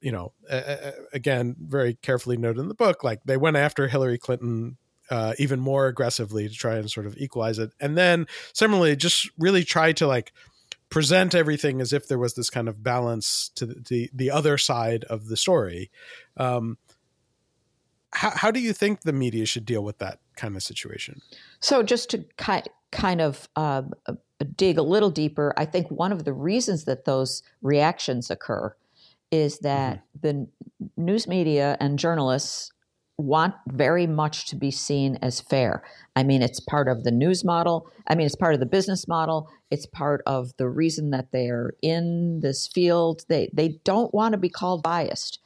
[0.00, 4.18] you know, uh, again, very carefully noted in the book, like they went after Hillary
[4.18, 4.76] Clinton
[5.10, 7.72] uh, even more aggressively to try and sort of equalize it.
[7.80, 10.32] And then similarly, just really try to like
[10.90, 14.58] present everything as if there was this kind of balance to the, the, the other
[14.58, 15.90] side of the story.
[16.36, 16.78] Um,
[18.12, 21.20] how, how do you think the media should deal with that kind of situation?
[21.60, 23.82] So, just to ki- kind of uh,
[24.44, 28.74] dig a little deeper, I think one of the reasons that those reactions occur
[29.30, 30.18] is that mm-hmm.
[30.22, 30.48] the
[30.96, 32.72] news media and journalists
[33.18, 35.82] want very much to be seen as fair.
[36.14, 37.90] I mean, it's part of the news model.
[38.06, 39.50] I mean, it's part of the business model.
[39.70, 43.24] It's part of the reason that they're in this field.
[43.28, 45.40] They they don't want to be called biased.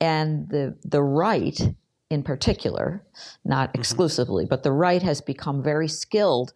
[0.00, 1.74] And the the right
[2.10, 3.04] in particular,
[3.44, 3.80] not mm-hmm.
[3.80, 6.52] exclusively, but the right has become very skilled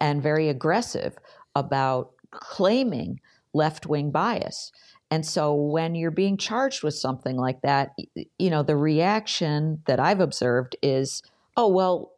[0.00, 1.16] and very aggressive
[1.56, 3.18] about claiming
[3.52, 4.70] left-wing bias.
[5.10, 7.96] And so when you're being charged with something like that,
[8.38, 11.22] you know, the reaction that I've observed is,
[11.56, 12.12] oh, well,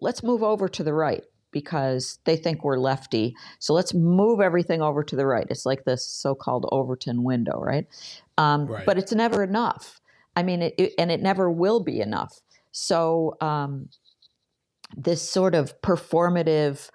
[0.00, 3.34] let's move over to the right because they think we're lefty.
[3.58, 5.46] So let's move everything over to the right.
[5.50, 7.86] It's like this so called Overton window, right?
[8.38, 8.86] Um, right?
[8.86, 10.00] But it's never enough.
[10.36, 12.40] I mean, it, it, and it never will be enough.
[12.70, 13.88] So um,
[14.96, 16.90] this sort of performative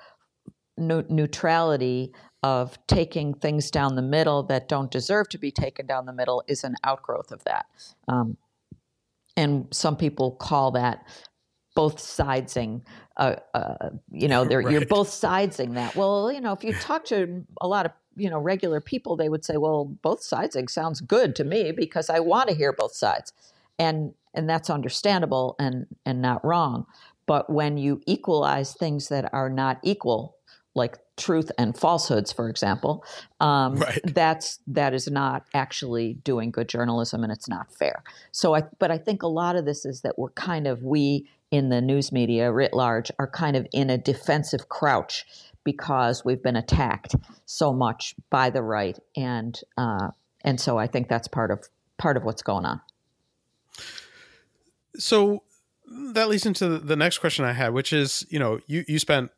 [0.78, 6.14] neutrality of taking things down the middle that don't deserve to be taken down the
[6.14, 7.66] middle is an outgrowth of that.
[8.08, 8.38] Um,
[9.38, 11.06] and some people call that
[11.76, 12.82] both sidesing.
[13.18, 14.72] Uh, uh, you know, right.
[14.72, 15.96] you're both sidesing that.
[15.96, 19.30] Well, you know, if you talk to a lot of you know regular people, they
[19.30, 22.94] would say, "Well, both sidesing sounds good to me because I want to hear both
[22.94, 23.34] sides,"
[23.78, 26.86] and and that's understandable and and not wrong.
[27.28, 30.35] But when you equalize things that are not equal,
[30.76, 33.04] like truth and falsehoods, for example,
[33.40, 34.02] um, Right.
[34.04, 38.04] that's that is not actually doing good journalism, and it's not fair.
[38.32, 41.28] So, I but I think a lot of this is that we're kind of we
[41.52, 45.26] in the news media writ large are kind of in a defensive crouch
[45.64, 50.10] because we've been attacked so much by the right, and uh,
[50.44, 52.82] and so I think that's part of part of what's going on.
[54.98, 55.44] So
[56.14, 59.00] that leads into the- the next question I had, which is, you know, you you
[59.00, 59.32] spent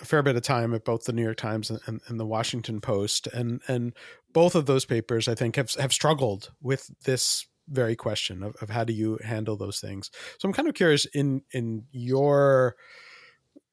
[0.00, 2.80] a fair bit of time at both the New York Times and, and, the Washington
[2.80, 3.92] Post, and and
[4.32, 8.70] both of those papers, I think, have have struggled with this very question of, of
[8.70, 10.10] how do you handle those things.
[10.38, 12.76] So I'm kind of curious in in your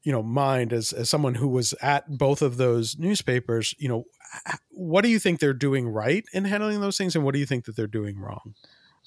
[0.03, 4.05] you know mind as as someone who was at both of those newspapers, you know,
[4.69, 7.45] what do you think they're doing right in handling those things, and what do you
[7.45, 8.53] think that they're doing wrong?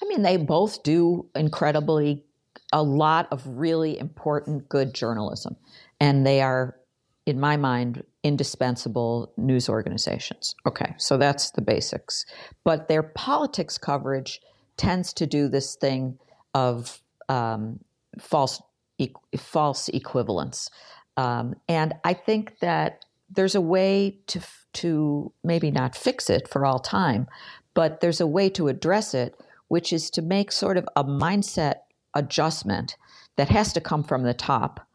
[0.01, 2.23] I mean, they both do incredibly
[2.73, 5.55] a lot of really important good journalism,
[5.99, 6.75] and they are,
[7.27, 10.55] in my mind, indispensable news organizations.
[10.65, 12.25] Okay, so that's the basics.
[12.63, 14.39] But their politics coverage
[14.77, 16.17] tends to do this thing
[16.53, 17.81] of um,
[18.17, 18.61] false
[18.97, 20.69] e- false equivalence,
[21.17, 24.39] um, and I think that there's a way to
[24.73, 27.27] to maybe not fix it for all time,
[27.73, 29.35] but there's a way to address it,
[29.67, 31.79] which is to make sort of a mindset
[32.13, 32.95] adjustment
[33.35, 34.87] that has to come from the top.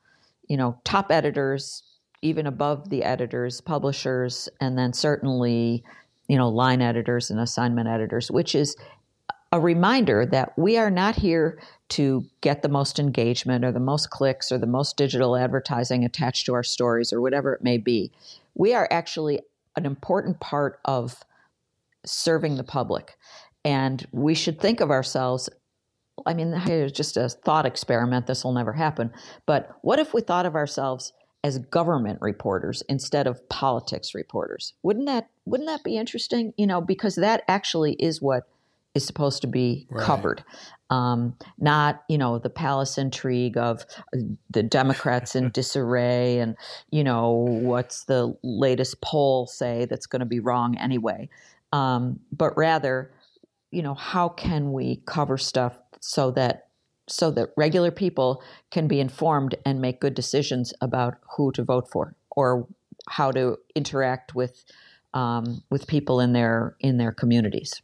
[0.48, 1.82] You know, top editors,
[2.22, 5.84] even above the editors, publishers, and then certainly,
[6.28, 8.76] you know, line editors and assignment editors, which is
[9.50, 14.08] a reminder that we are not here to get the most engagement or the most
[14.08, 18.10] clicks or the most digital advertising attached to our stories or whatever it may be.
[18.54, 19.40] We are actually
[19.76, 21.22] an important part of
[22.06, 23.16] serving the public.
[23.64, 25.50] And we should think of ourselves.
[26.24, 26.58] I mean,
[26.92, 28.26] just a thought experiment.
[28.26, 29.12] This will never happen.
[29.44, 31.12] But what if we thought of ourselves
[31.44, 34.74] as government reporters instead of politics reporters?
[34.82, 36.52] Wouldn't that wouldn't that be interesting?
[36.56, 38.44] You know, because that actually is what
[38.94, 40.04] is supposed to be Right.
[40.04, 40.44] covered.
[40.90, 44.18] Um, not, you know, the palace intrigue of uh,
[44.50, 46.56] the Democrats in disarray and,
[46.90, 51.30] you know, what's the latest poll say that's going to be wrong anyway.
[51.72, 53.10] Um, but rather,
[53.70, 56.68] you know, how can we cover stuff so that
[57.12, 61.88] so that regular people can be informed and make good decisions about who to vote
[61.90, 62.66] for or
[63.08, 64.64] how to interact with
[65.14, 67.82] um, with people in their in their communities.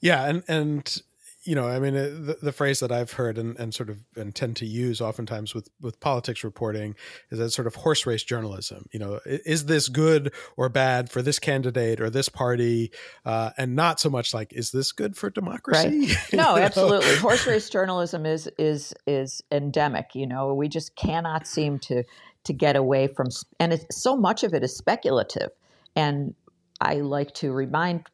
[0.00, 1.02] Yeah, and and
[1.44, 3.98] you know, I mean, uh, the, the phrase that I've heard and, and sort of
[4.16, 6.94] and tend to use oftentimes with with politics reporting
[7.30, 8.86] is that sort of horse race journalism.
[8.92, 12.92] You know, is this good or bad for this candidate or this party,
[13.24, 16.14] uh, and not so much like is this good for democracy?
[16.32, 16.62] You No, know?
[16.62, 17.16] absolutely.
[17.16, 20.14] Horse race journalism is is is endemic.
[20.14, 22.04] You know, we just cannot seem to
[22.44, 23.28] to get away from,
[23.60, 25.50] and it's, so much of it is speculative.
[25.94, 26.34] And
[26.80, 28.06] I like to remind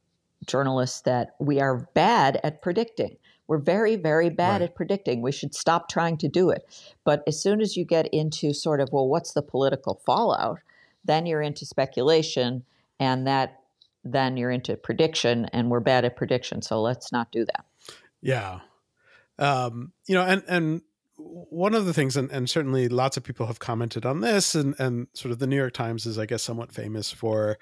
[0.46, 3.16] journalists that we are bad at predicting.
[3.46, 4.70] We're very, very bad Right.
[4.70, 5.22] at predicting.
[5.22, 6.66] We should stop trying to do it.
[7.05, 10.59] But as soon as you get into sort of, well, what's the political fallout?
[11.05, 12.64] Then you're into speculation,
[13.01, 13.61] and that
[14.05, 16.62] then you're into prediction, and we're bad at prediction.
[16.62, 17.64] So let's not do that.
[18.20, 18.61] Yeah.
[19.38, 20.83] Um, you know, and and
[21.16, 24.74] one of the things, and, and certainly lots of people have commented on this, and
[24.79, 27.59] and sort of the New York Times is, I guess, somewhat famous for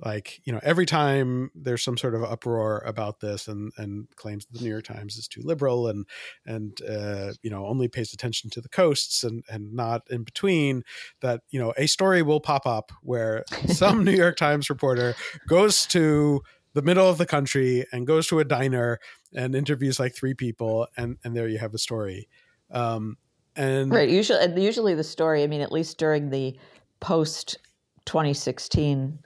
[0.00, 4.44] like you know every time there's some sort of uproar about this and and claims
[4.44, 6.06] that the new york times is too liberal and
[6.44, 10.82] and uh, you know only pays attention to the coasts and and not in between
[11.20, 15.14] that you know a story will pop up where some new york times reporter
[15.48, 16.42] goes to
[16.74, 18.98] the middle of the country and goes to a diner
[19.34, 22.28] and interviews like three people and and there you have a story
[22.70, 23.16] um
[23.56, 24.08] and Right.
[24.08, 25.42] Usually, usually the story.
[25.42, 26.54] I mean, at least during the
[27.00, 27.58] post
[28.04, 29.18] 2016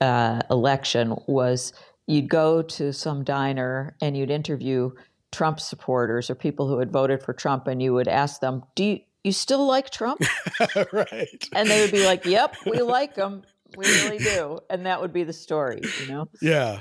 [0.00, 1.72] uh, election, was
[2.06, 4.90] you'd go to some diner and you'd interview
[5.32, 8.84] Trump supporters or people who had voted for Trump, and you would ask them, "Do
[8.84, 10.20] you, you still like Trump?"
[10.92, 13.42] right And they would be like, "Yep, we like him.
[13.76, 15.82] We really do." And that would be the story.
[16.00, 16.28] You know.
[16.40, 16.80] Yeah.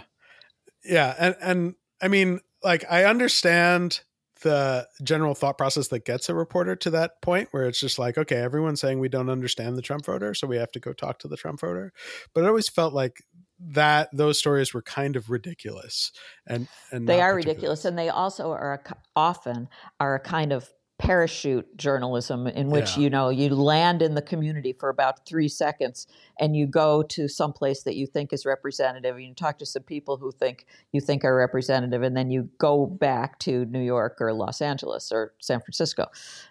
[0.83, 1.15] Yeah.
[1.17, 4.01] And and I mean, like I understand
[4.45, 8.15] the general thought process that gets a reporter to that point where it's just like,
[8.15, 11.17] okay, everyone's saying we don't understand the Trump voter, so we have to go talk
[11.19, 11.91] to the Trump voter.
[12.35, 13.23] But it always felt like
[13.59, 16.11] that those stories were kind of ridiculous
[16.45, 19.69] and and they are ridiculous and they also are a, often
[19.99, 23.03] are a kind of parachute journalism in which Yeah.
[23.03, 26.07] you know you land in the community for about three seconds
[26.39, 29.65] and you go to some place that you think is representative and you talk to
[29.65, 33.81] some people who think you think are representative and then you go back to new
[33.81, 36.05] york or los angeles or san francisco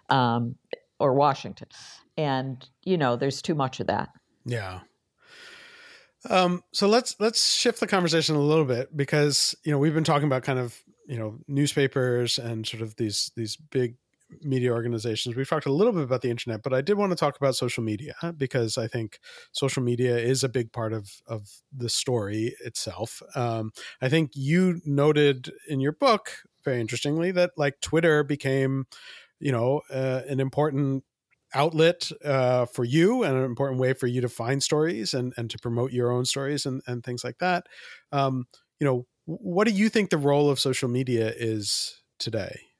[0.09, 0.55] um,
[0.99, 1.67] or washington
[2.15, 4.09] and you know there's too much of that
[4.45, 4.81] Yeah.
[6.29, 10.03] Um, so let's let's shift the conversation a little bit because you know we've been
[10.03, 13.95] talking about kind of you know newspapers and sort of these these big
[14.41, 15.35] media organizations.
[15.35, 17.55] We've talked a little bit about the internet, but I did want to talk about
[17.55, 19.19] social media because I think
[19.51, 23.21] social media is a big part of of the story itself.
[23.35, 23.71] Um,
[24.01, 26.31] I think you noted in your book
[26.63, 28.85] very interestingly that like Twitter became
[29.39, 31.03] you know uh, an important
[31.53, 35.49] outlet uh, for you and an important way for you to find stories and, and
[35.49, 37.65] to promote your own stories and, and things like that.
[38.11, 38.45] Um,
[38.79, 42.74] you know, what do you think the role of social media is today?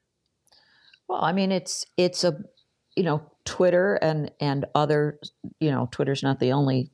[1.08, 2.36] Well, I mean, it's it's a
[2.96, 5.18] you know Twitter and and other
[5.60, 6.90] you know Twitter's not the only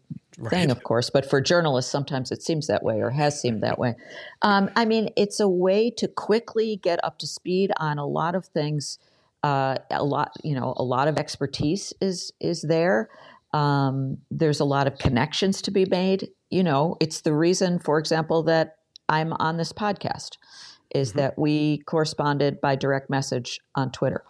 [0.51, 3.79] thing, of course, but for journalists, sometimes it seems that way or has seemed that
[3.79, 3.95] way.
[4.43, 8.35] Um, I mean, it's a way to quickly get up to speed on a lot
[8.35, 8.99] of things.
[9.43, 13.11] Uh, a lot, you know, a lot of expertise is is there.
[13.53, 16.29] Um, there's a lot of connections to be made.
[16.51, 18.77] You know, it's the reason, for example, that
[19.09, 20.37] I'm on this podcast
[20.95, 21.17] is Mhm.
[21.17, 24.25] that we corresponded by direct message on Twitter.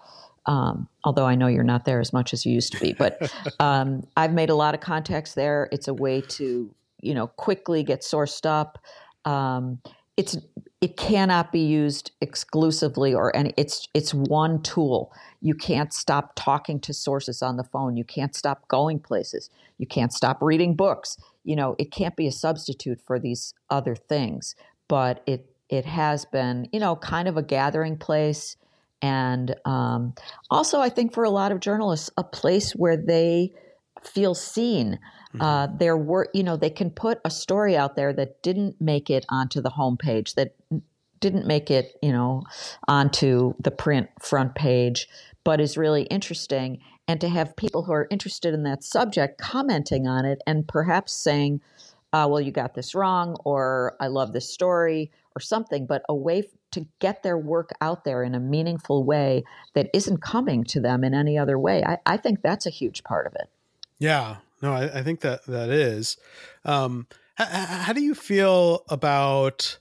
[0.47, 3.17] Um, although I know you're not there as much as you used to be, but
[3.61, 5.69] um, I've made a lot of contacts there.
[5.71, 8.79] It's a way to, you know, quickly get sourced up.
[9.25, 9.81] Um,
[10.17, 10.37] it's
[10.81, 13.55] it cannot be used exclusively or any.
[13.57, 15.13] It's it's one tool.
[15.41, 17.97] You can't stop talking to sources on the phone.
[17.97, 19.49] You can't stop going places.
[19.79, 21.17] You can't stop reading books.
[21.45, 24.55] You know, it can't be a substitute for these other things.
[24.89, 28.57] But it it has been, you know, kind of a gathering place,
[29.01, 30.15] and um,
[30.51, 33.53] also I think for a lot of journalists, a place where they
[34.03, 34.99] feel seen.
[35.41, 39.09] Uh, there were, you know, they can put a story out there that didn't make
[39.09, 40.55] it onto the homepage, that
[41.21, 42.43] didn't make it, you know,
[42.87, 45.09] onto the print front page,
[45.43, 46.81] but is really interesting.
[47.09, 51.15] And to have people who are interested in that subject commenting on it and perhaps
[51.15, 51.63] saying,
[52.13, 56.15] uh, well, you got this wrong, or I love this story, or something, but a
[56.15, 59.45] way to get their work out there in a meaningful way
[59.75, 61.83] that isn't coming to them in any other way.
[61.85, 63.49] I, I think that's a huge part of it.
[63.99, 66.17] Yeah, no, I, I think that that is.
[66.65, 67.07] Um,
[67.39, 69.79] h- h- how do you feel about?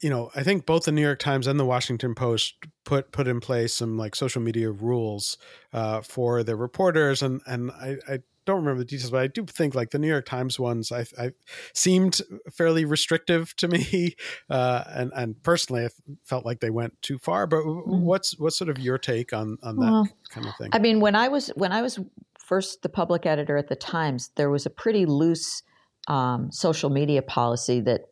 [0.00, 2.54] You know, I think both the New York Times and the Washington Post
[2.84, 5.36] put put in place some like social media rules
[5.72, 9.44] uh, for their reporters, and and I, I don't remember the details, but I do
[9.44, 11.32] think like the New York Times ones, I, I
[11.74, 12.20] seemed
[12.52, 14.16] fairly restrictive to me,
[14.50, 15.88] uh, and and personally, I
[16.24, 17.46] felt like they went too far.
[17.46, 20.70] But what's what's sort of your take on on that Well, kind of thing?
[20.72, 21.98] I mean, when I was when I was
[22.38, 25.62] first the public editor at the Times, there was a pretty loose
[26.08, 28.02] um, social media policy that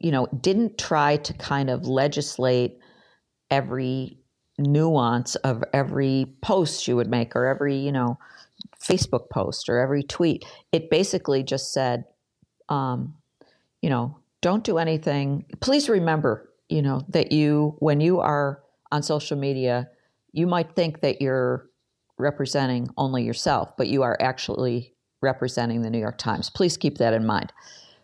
[0.00, 2.78] you know didn't try to kind of legislate
[3.50, 4.18] every
[4.58, 8.18] nuance of every post you would make or every you know
[8.86, 10.44] Facebook post or every tweet.
[10.72, 12.04] It basically just said,
[12.68, 13.14] um,
[13.82, 15.44] you know, don't do anything.
[15.60, 18.62] Please remember, you know, that you when you are
[18.92, 19.88] on social media,
[20.32, 21.68] you might think that you're
[22.18, 26.50] representing only yourself, but you are actually representing the New York Times.
[26.50, 27.52] Please keep that in mind.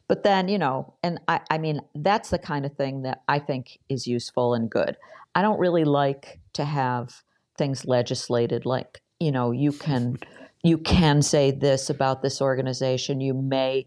[0.09, 3.39] But then, you know, and I, I mean, that's the kind of thing that I
[3.39, 4.97] think is useful and good.
[5.35, 7.23] I don't really like to have
[7.57, 10.19] things legislated like, you know, you can
[10.63, 13.21] you can say this about this organization.
[13.21, 13.87] You may,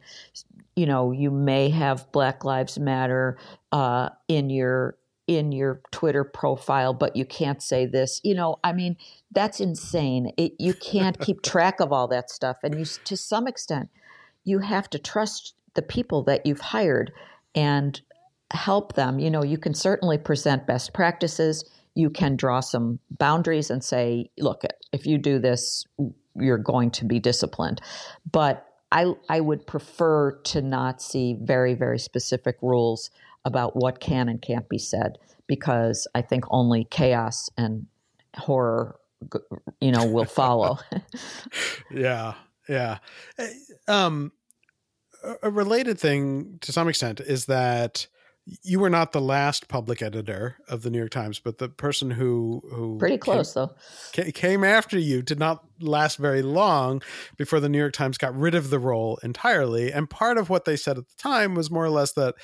[0.76, 3.38] you know, you may have Black Lives Matter
[3.72, 4.98] uh, in your
[5.28, 8.22] in your Twitter profile, but you can't say this.
[8.24, 8.96] You know, I mean,
[9.32, 10.32] that's insane.
[10.38, 13.90] It, you can't keep track of all that stuff, and you, to some extent,
[14.44, 17.12] you have to trust the people that you've hired
[17.56, 18.00] and
[18.52, 19.20] help them.
[19.20, 21.64] You know, you can certainly present best practices.
[21.96, 25.86] You can draw some boundaries and say, look, if you do this,
[26.36, 27.82] you're going to be disciplined.
[28.32, 33.10] But I, I would prefer to not see very, very specific rules
[33.44, 35.18] about what can and can't be said
[35.48, 37.88] because I think only chaos and
[38.36, 38.98] horror,
[39.80, 40.80] you know, will follow.
[41.92, 42.34] yeah,
[42.68, 42.98] yeah.
[43.38, 43.50] Eh,
[43.88, 44.32] Um,
[45.24, 48.08] a- a related thing to some extent is that
[48.64, 52.12] you were not the last public editor of the New York Times, but the person
[52.12, 54.32] who who Pretty close, came, though.
[54.32, 57.02] came after you did not last very long
[57.38, 59.92] before the New York Times got rid of the role entirely.
[59.92, 62.36] And part of what they said at the time was more or less that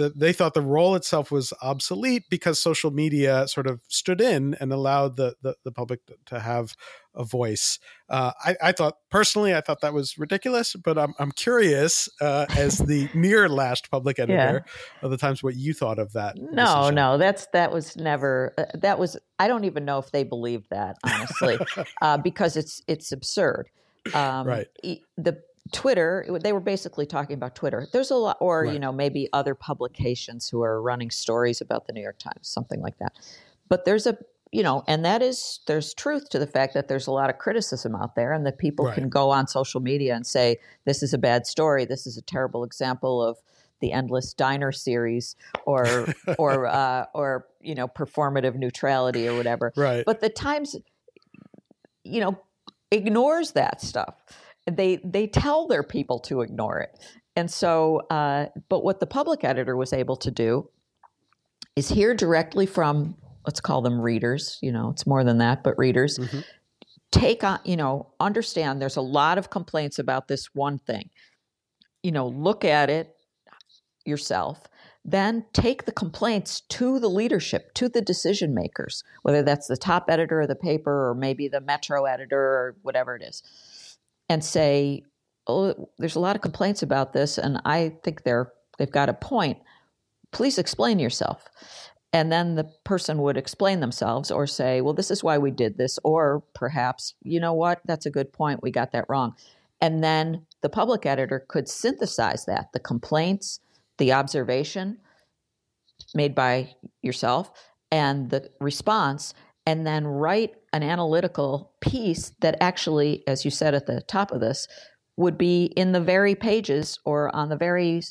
[0.00, 4.54] the, they thought the role itself was obsolete because social media sort of stood in
[4.54, 6.74] and allowed the the, the public to have
[7.14, 7.78] a voice.
[8.08, 12.46] Uh, I, I, thought personally, I thought that was ridiculous, but I'm I'm curious uh,
[12.56, 15.02] as the near last public editor yeah.
[15.02, 16.36] of the Times, what you thought of that.
[16.38, 16.94] No, decision.
[16.94, 19.18] no, that's that was never uh, that was.
[19.38, 21.58] I don't even know if they believed that honestly,
[22.02, 23.68] uh, because it's it's absurd.
[24.14, 24.66] Um, right.
[25.18, 25.42] The
[25.72, 27.86] Twitter, they were basically talking about Twitter.
[27.92, 28.72] There's a lot, or right.
[28.72, 32.80] you know, maybe other publications who are running stories about the New York Times, something
[32.80, 33.12] like that.
[33.68, 34.18] But there's a,
[34.52, 37.38] you know, and that is there's truth to the fact that there's a lot of
[37.38, 38.94] criticism out there, and that people right.
[38.94, 42.22] can go on social media and say this is a bad story, this is a
[42.22, 43.38] terrible example of
[43.80, 49.72] the endless diner series, or or uh, or you know, performative neutrality or whatever.
[49.76, 50.04] Right.
[50.04, 50.76] But the Times,
[52.02, 52.40] you know,
[52.90, 54.14] ignores that stuff
[54.70, 56.98] they they tell their people to ignore it.
[57.36, 60.68] And so, uh, but what the public editor was able to do
[61.76, 64.58] is hear directly from let's call them readers.
[64.60, 66.18] You know, it's more than that, but readers.
[66.18, 66.40] Mm-hmm.
[67.12, 71.10] Take on, you know, understand there's a lot of complaints about this one thing.
[72.02, 73.16] You know, look at it
[74.04, 74.66] yourself
[75.04, 80.04] then take the complaints to the leadership, to the decision makers, whether that's the top
[80.08, 83.42] editor of the paper or maybe the metro editor or whatever it is
[84.30, 85.02] and say,
[85.46, 89.14] "Oh, there's a lot of complaints about this, and I think they're they've got a
[89.14, 89.58] point.
[90.30, 91.48] Please explain yourself."
[92.12, 95.76] And then the person would explain themselves or say, "Well, this is why we did
[95.76, 97.80] this," or perhaps, "You know what?
[97.84, 98.62] That's a good point.
[98.62, 99.34] We got that wrong."
[99.80, 103.60] And then the public editor could synthesize that, the complaints,
[103.98, 104.98] the observation
[106.14, 107.50] made by yourself,
[107.90, 109.34] and the response,
[109.70, 114.40] and then write an analytical piece that actually, as you said at the top of
[114.40, 114.66] this,
[115.16, 118.02] would be in the very pages or on the very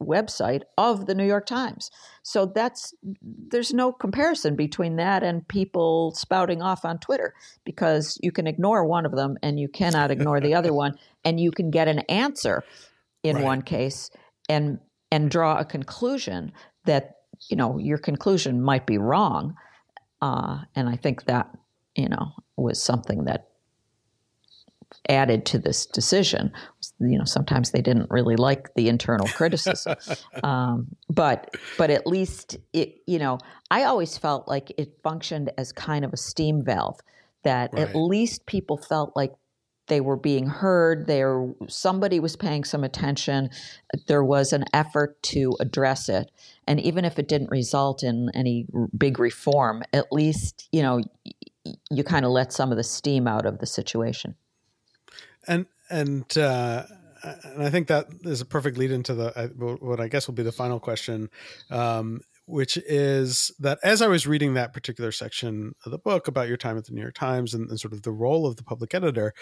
[0.00, 1.90] website of the New York Times.
[2.22, 7.34] So that's there's no comparison between that and people spouting off on Twitter
[7.66, 10.94] because you can ignore one of them and you cannot ignore the other one
[11.26, 12.64] and you can get an answer
[13.22, 13.44] in right.
[13.44, 14.08] one case
[14.48, 14.78] and
[15.10, 16.52] and draw a conclusion
[16.86, 17.16] that
[17.50, 19.54] you know your conclusion might be wrong
[20.22, 21.50] uh, and I think that,
[21.96, 23.48] you know, was something that
[25.08, 26.52] added to this decision.
[27.00, 29.96] You know, sometimes they didn't really like the internal criticism,
[30.44, 32.98] um, but but at least it.
[33.06, 33.38] You know,
[33.70, 37.00] I always felt like it functioned as kind of a steam valve.
[37.42, 37.88] That right.
[37.88, 39.32] at least people felt like
[39.92, 43.50] they were being heard there somebody was paying some attention
[44.06, 46.30] there was an effort to address it.
[46.66, 48.66] And even if it didn't result in any
[48.96, 51.02] big reform at least you know
[51.90, 54.34] you kind of let some of the steam out of the situation.
[55.46, 56.84] And and uh
[57.22, 60.42] and I think that is a perfect lead into the what I guess will be
[60.42, 61.28] the final question,
[61.70, 66.48] um, which is that as I was reading that particular section of the book about
[66.48, 68.64] your time at the New York Times and, and sort of the role of the
[68.64, 69.34] public editor,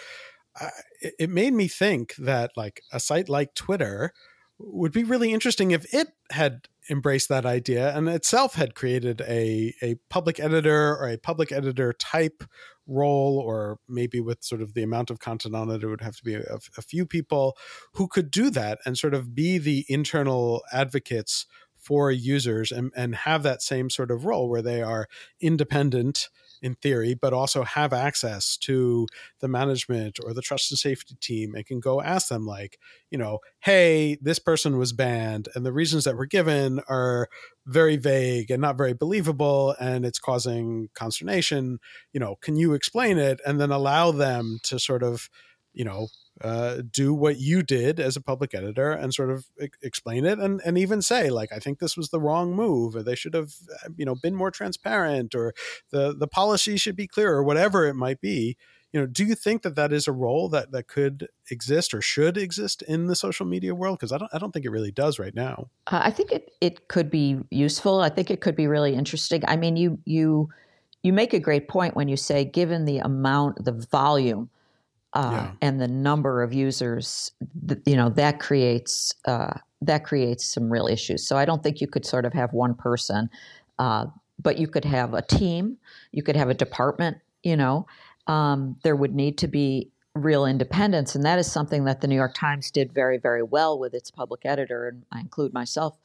[1.01, 4.13] it made me think that like a site like Twitter
[4.59, 9.73] would be really interesting if it had embraced that idea and itself had created a
[9.81, 12.43] a public editor or a public editor type
[12.87, 16.15] role or maybe with sort of the amount of content on it it would have
[16.15, 17.55] to be a, a few people
[17.93, 21.45] who could do that and sort of be the internal advocates
[21.75, 25.07] for users and, and have that same sort of role where they are
[25.39, 26.29] independent
[26.61, 29.07] in theory, but also have access to
[29.39, 32.77] the management or the trust and safety team and can go ask them, like,
[33.09, 37.27] you know, hey, this person was banned and the reasons that were given are
[37.65, 41.79] very vague and not very believable and it's causing consternation.
[42.13, 43.39] You know, can you explain it?
[43.45, 45.29] And then allow them to sort of,
[45.73, 46.07] you know,
[46.43, 50.39] uh, do what you did as a public editor and sort of e- explain it
[50.39, 53.33] and, and even say like I think this was the wrong move or they should
[53.33, 53.53] have
[53.85, 55.53] uh, you know been more transparent or
[55.91, 58.57] the the policy should be clearer or whatever it might be.
[58.91, 62.01] You know do you think that that is a role that that could exist or
[62.01, 63.99] should exist in the social media world?
[63.99, 65.69] Because I don't I don't think it really does right now.
[65.87, 67.99] Uh, I think it it could be useful.
[67.99, 69.43] I think it could be really interesting.
[69.47, 70.49] I mean you you
[71.03, 74.49] you make a great point when you say given the amount the volume
[75.13, 75.51] uh, yeah.
[75.61, 77.31] and the number of users,
[77.85, 81.27] you know, that creates uh, that creates some real issues.
[81.27, 83.29] So I don't think you could sort of have one person,
[83.79, 84.05] uh,
[84.39, 85.77] but you could have a team,
[86.11, 87.17] you could have a department.
[87.43, 87.87] You know,
[88.27, 92.15] um, there would need to be real independence, and that is something that the New
[92.15, 95.97] York Times did very, very well with its public editor, and I include myself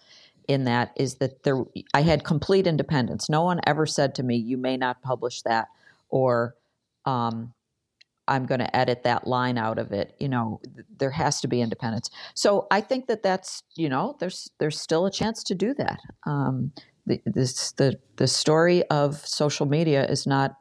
[0.49, 0.93] in that.
[0.97, 1.63] Is that there?
[1.95, 3.29] I had complete independence.
[3.29, 5.69] No one ever said to me, "You may not publish that,"
[6.09, 6.57] or
[7.05, 7.53] um,
[8.29, 10.15] I'm going to edit that line out of it.
[10.19, 10.61] You know,
[10.99, 12.11] there has to be independence.
[12.35, 16.01] So I think that that's you know there's there's still a chance to do that.
[16.27, 16.73] Um,
[17.07, 20.57] the, this the the story of social media is not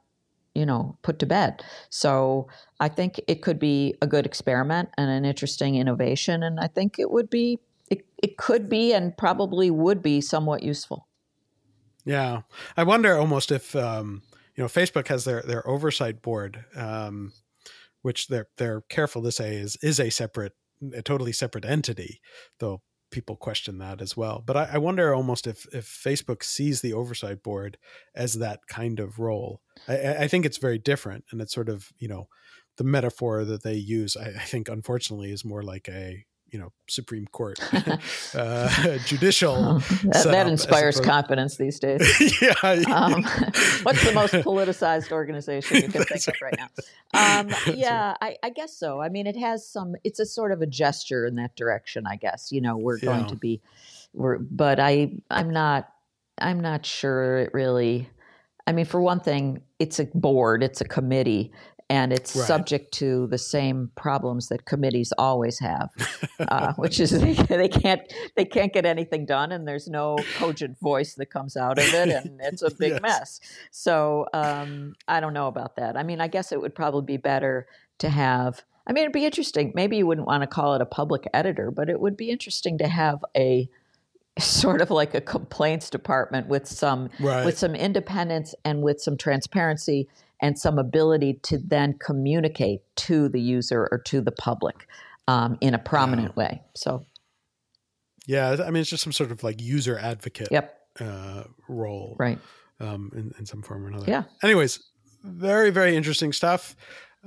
[0.53, 1.63] you know put to bed.
[1.89, 2.47] So
[2.80, 6.97] I think it could be a good experiment and an interesting innovation, and I think
[6.99, 7.59] it would be
[7.89, 11.07] it, it could be and probably would be somewhat useful.
[12.05, 12.41] Yeah,
[12.78, 14.22] I wonder almost if um,
[14.55, 17.34] you know Facebook has their their oversight board, um,
[18.06, 20.53] which they're they're careful to say is is a separate,
[20.93, 22.22] a totally separate entity,
[22.60, 24.43] though people question that as well.
[24.45, 27.80] But I, I wonder almost if if Facebook sees the oversight board
[28.16, 29.60] as that kind of role.
[29.88, 32.28] I, I think it's very different, and it's sort of you know
[32.78, 34.16] the metaphor that they use.
[34.16, 37.60] I, I think unfortunately is more like a you know Supreme Court
[38.36, 39.56] uh, judicial.
[39.56, 42.41] Oh, that, that, inspires confidence these days.
[42.41, 42.54] yeah.
[42.62, 43.24] Um,
[43.84, 46.70] what's the most politicized organization you can think of right now?
[47.14, 49.02] Um, yeah, I, I, guess so.
[49.02, 49.96] I mean, it has some.
[50.04, 52.06] It's a sort of a gesture in that direction.
[52.08, 53.62] I guess you know we're going to be,
[54.14, 55.89] we're, but I I'm not
[56.38, 58.10] I'm not sure it really.
[58.68, 61.52] I mean, for one thing, it's a board, it's a committee,
[61.89, 62.47] and it's right.
[62.47, 65.89] subject to the same problems that committees always have,
[66.39, 68.01] uh, which is they, they, can't
[68.36, 72.09] they can't get anything done, and there's no cogent voice that comes out of it,
[72.09, 73.01] and it's a big yes.
[73.01, 73.39] mess.
[73.71, 75.95] So um, I don't know about that.
[75.95, 77.67] I mean, I guess it would probably be better
[77.99, 78.63] to have.
[78.88, 79.71] I mean, it'd be interesting.
[79.75, 82.77] Maybe you wouldn't want to call it a public editor, but it would be interesting
[82.79, 83.69] to have a
[84.38, 87.45] sort of like a complaints department with some right.
[87.45, 90.09] with some independence and with some transparency
[90.41, 94.88] and some ability to then communicate to the user or to the public
[95.27, 96.61] um, in a prominent way.
[96.75, 97.05] So,
[98.27, 100.79] yeah, I mean, it's just some sort of like user advocate yep.
[100.99, 102.39] uh, role, right?
[102.79, 104.09] Um, in, in some form or another.
[104.09, 104.23] Yeah.
[104.43, 104.79] Anyways,
[105.23, 106.75] very very interesting stuff.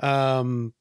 [0.00, 0.74] Um,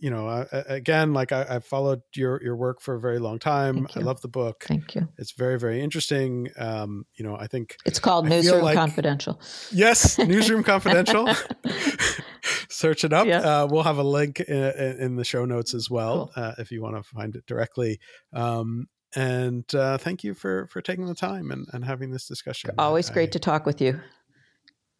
[0.00, 3.38] you know, I, again, like I, have followed your your work for a very long
[3.38, 3.86] time.
[3.94, 4.64] I love the book.
[4.66, 5.08] Thank you.
[5.18, 6.48] It's very very interesting.
[6.58, 9.40] Um, you know, I think it's called Newsroom like, Confidential.
[9.72, 11.28] Yes, Newsroom Confidential.
[12.68, 13.26] Search it up.
[13.26, 13.40] Yeah.
[13.40, 14.56] Uh, we'll have a link in,
[15.00, 16.44] in, the show notes as well cool.
[16.44, 17.98] uh, if you want to find it directly.
[18.32, 22.70] Um, and uh, thank you for for taking the time and, and having this discussion.
[22.78, 24.00] Always I, great to talk with you.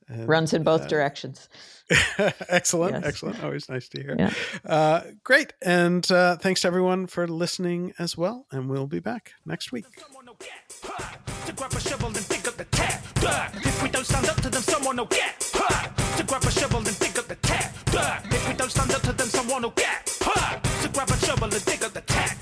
[0.08, 1.48] And, Runs in both uh, directions.
[2.48, 2.94] excellent.
[2.94, 3.04] Yes.
[3.04, 3.42] Excellent.
[3.42, 4.16] Always nice to hear.
[4.18, 4.32] Yeah.
[4.64, 5.52] Uh, great.
[5.62, 8.46] And uh, thanks to everyone for listening as well.
[8.50, 9.86] And we'll be back next week.
[13.64, 15.40] If we don't stand up to them, someone will get.
[15.40, 17.74] To grab a shovel and dig up the tap.
[18.32, 20.06] If we don't stand up to them, someone will get.
[20.06, 22.35] To grab a shovel and dig up the tap.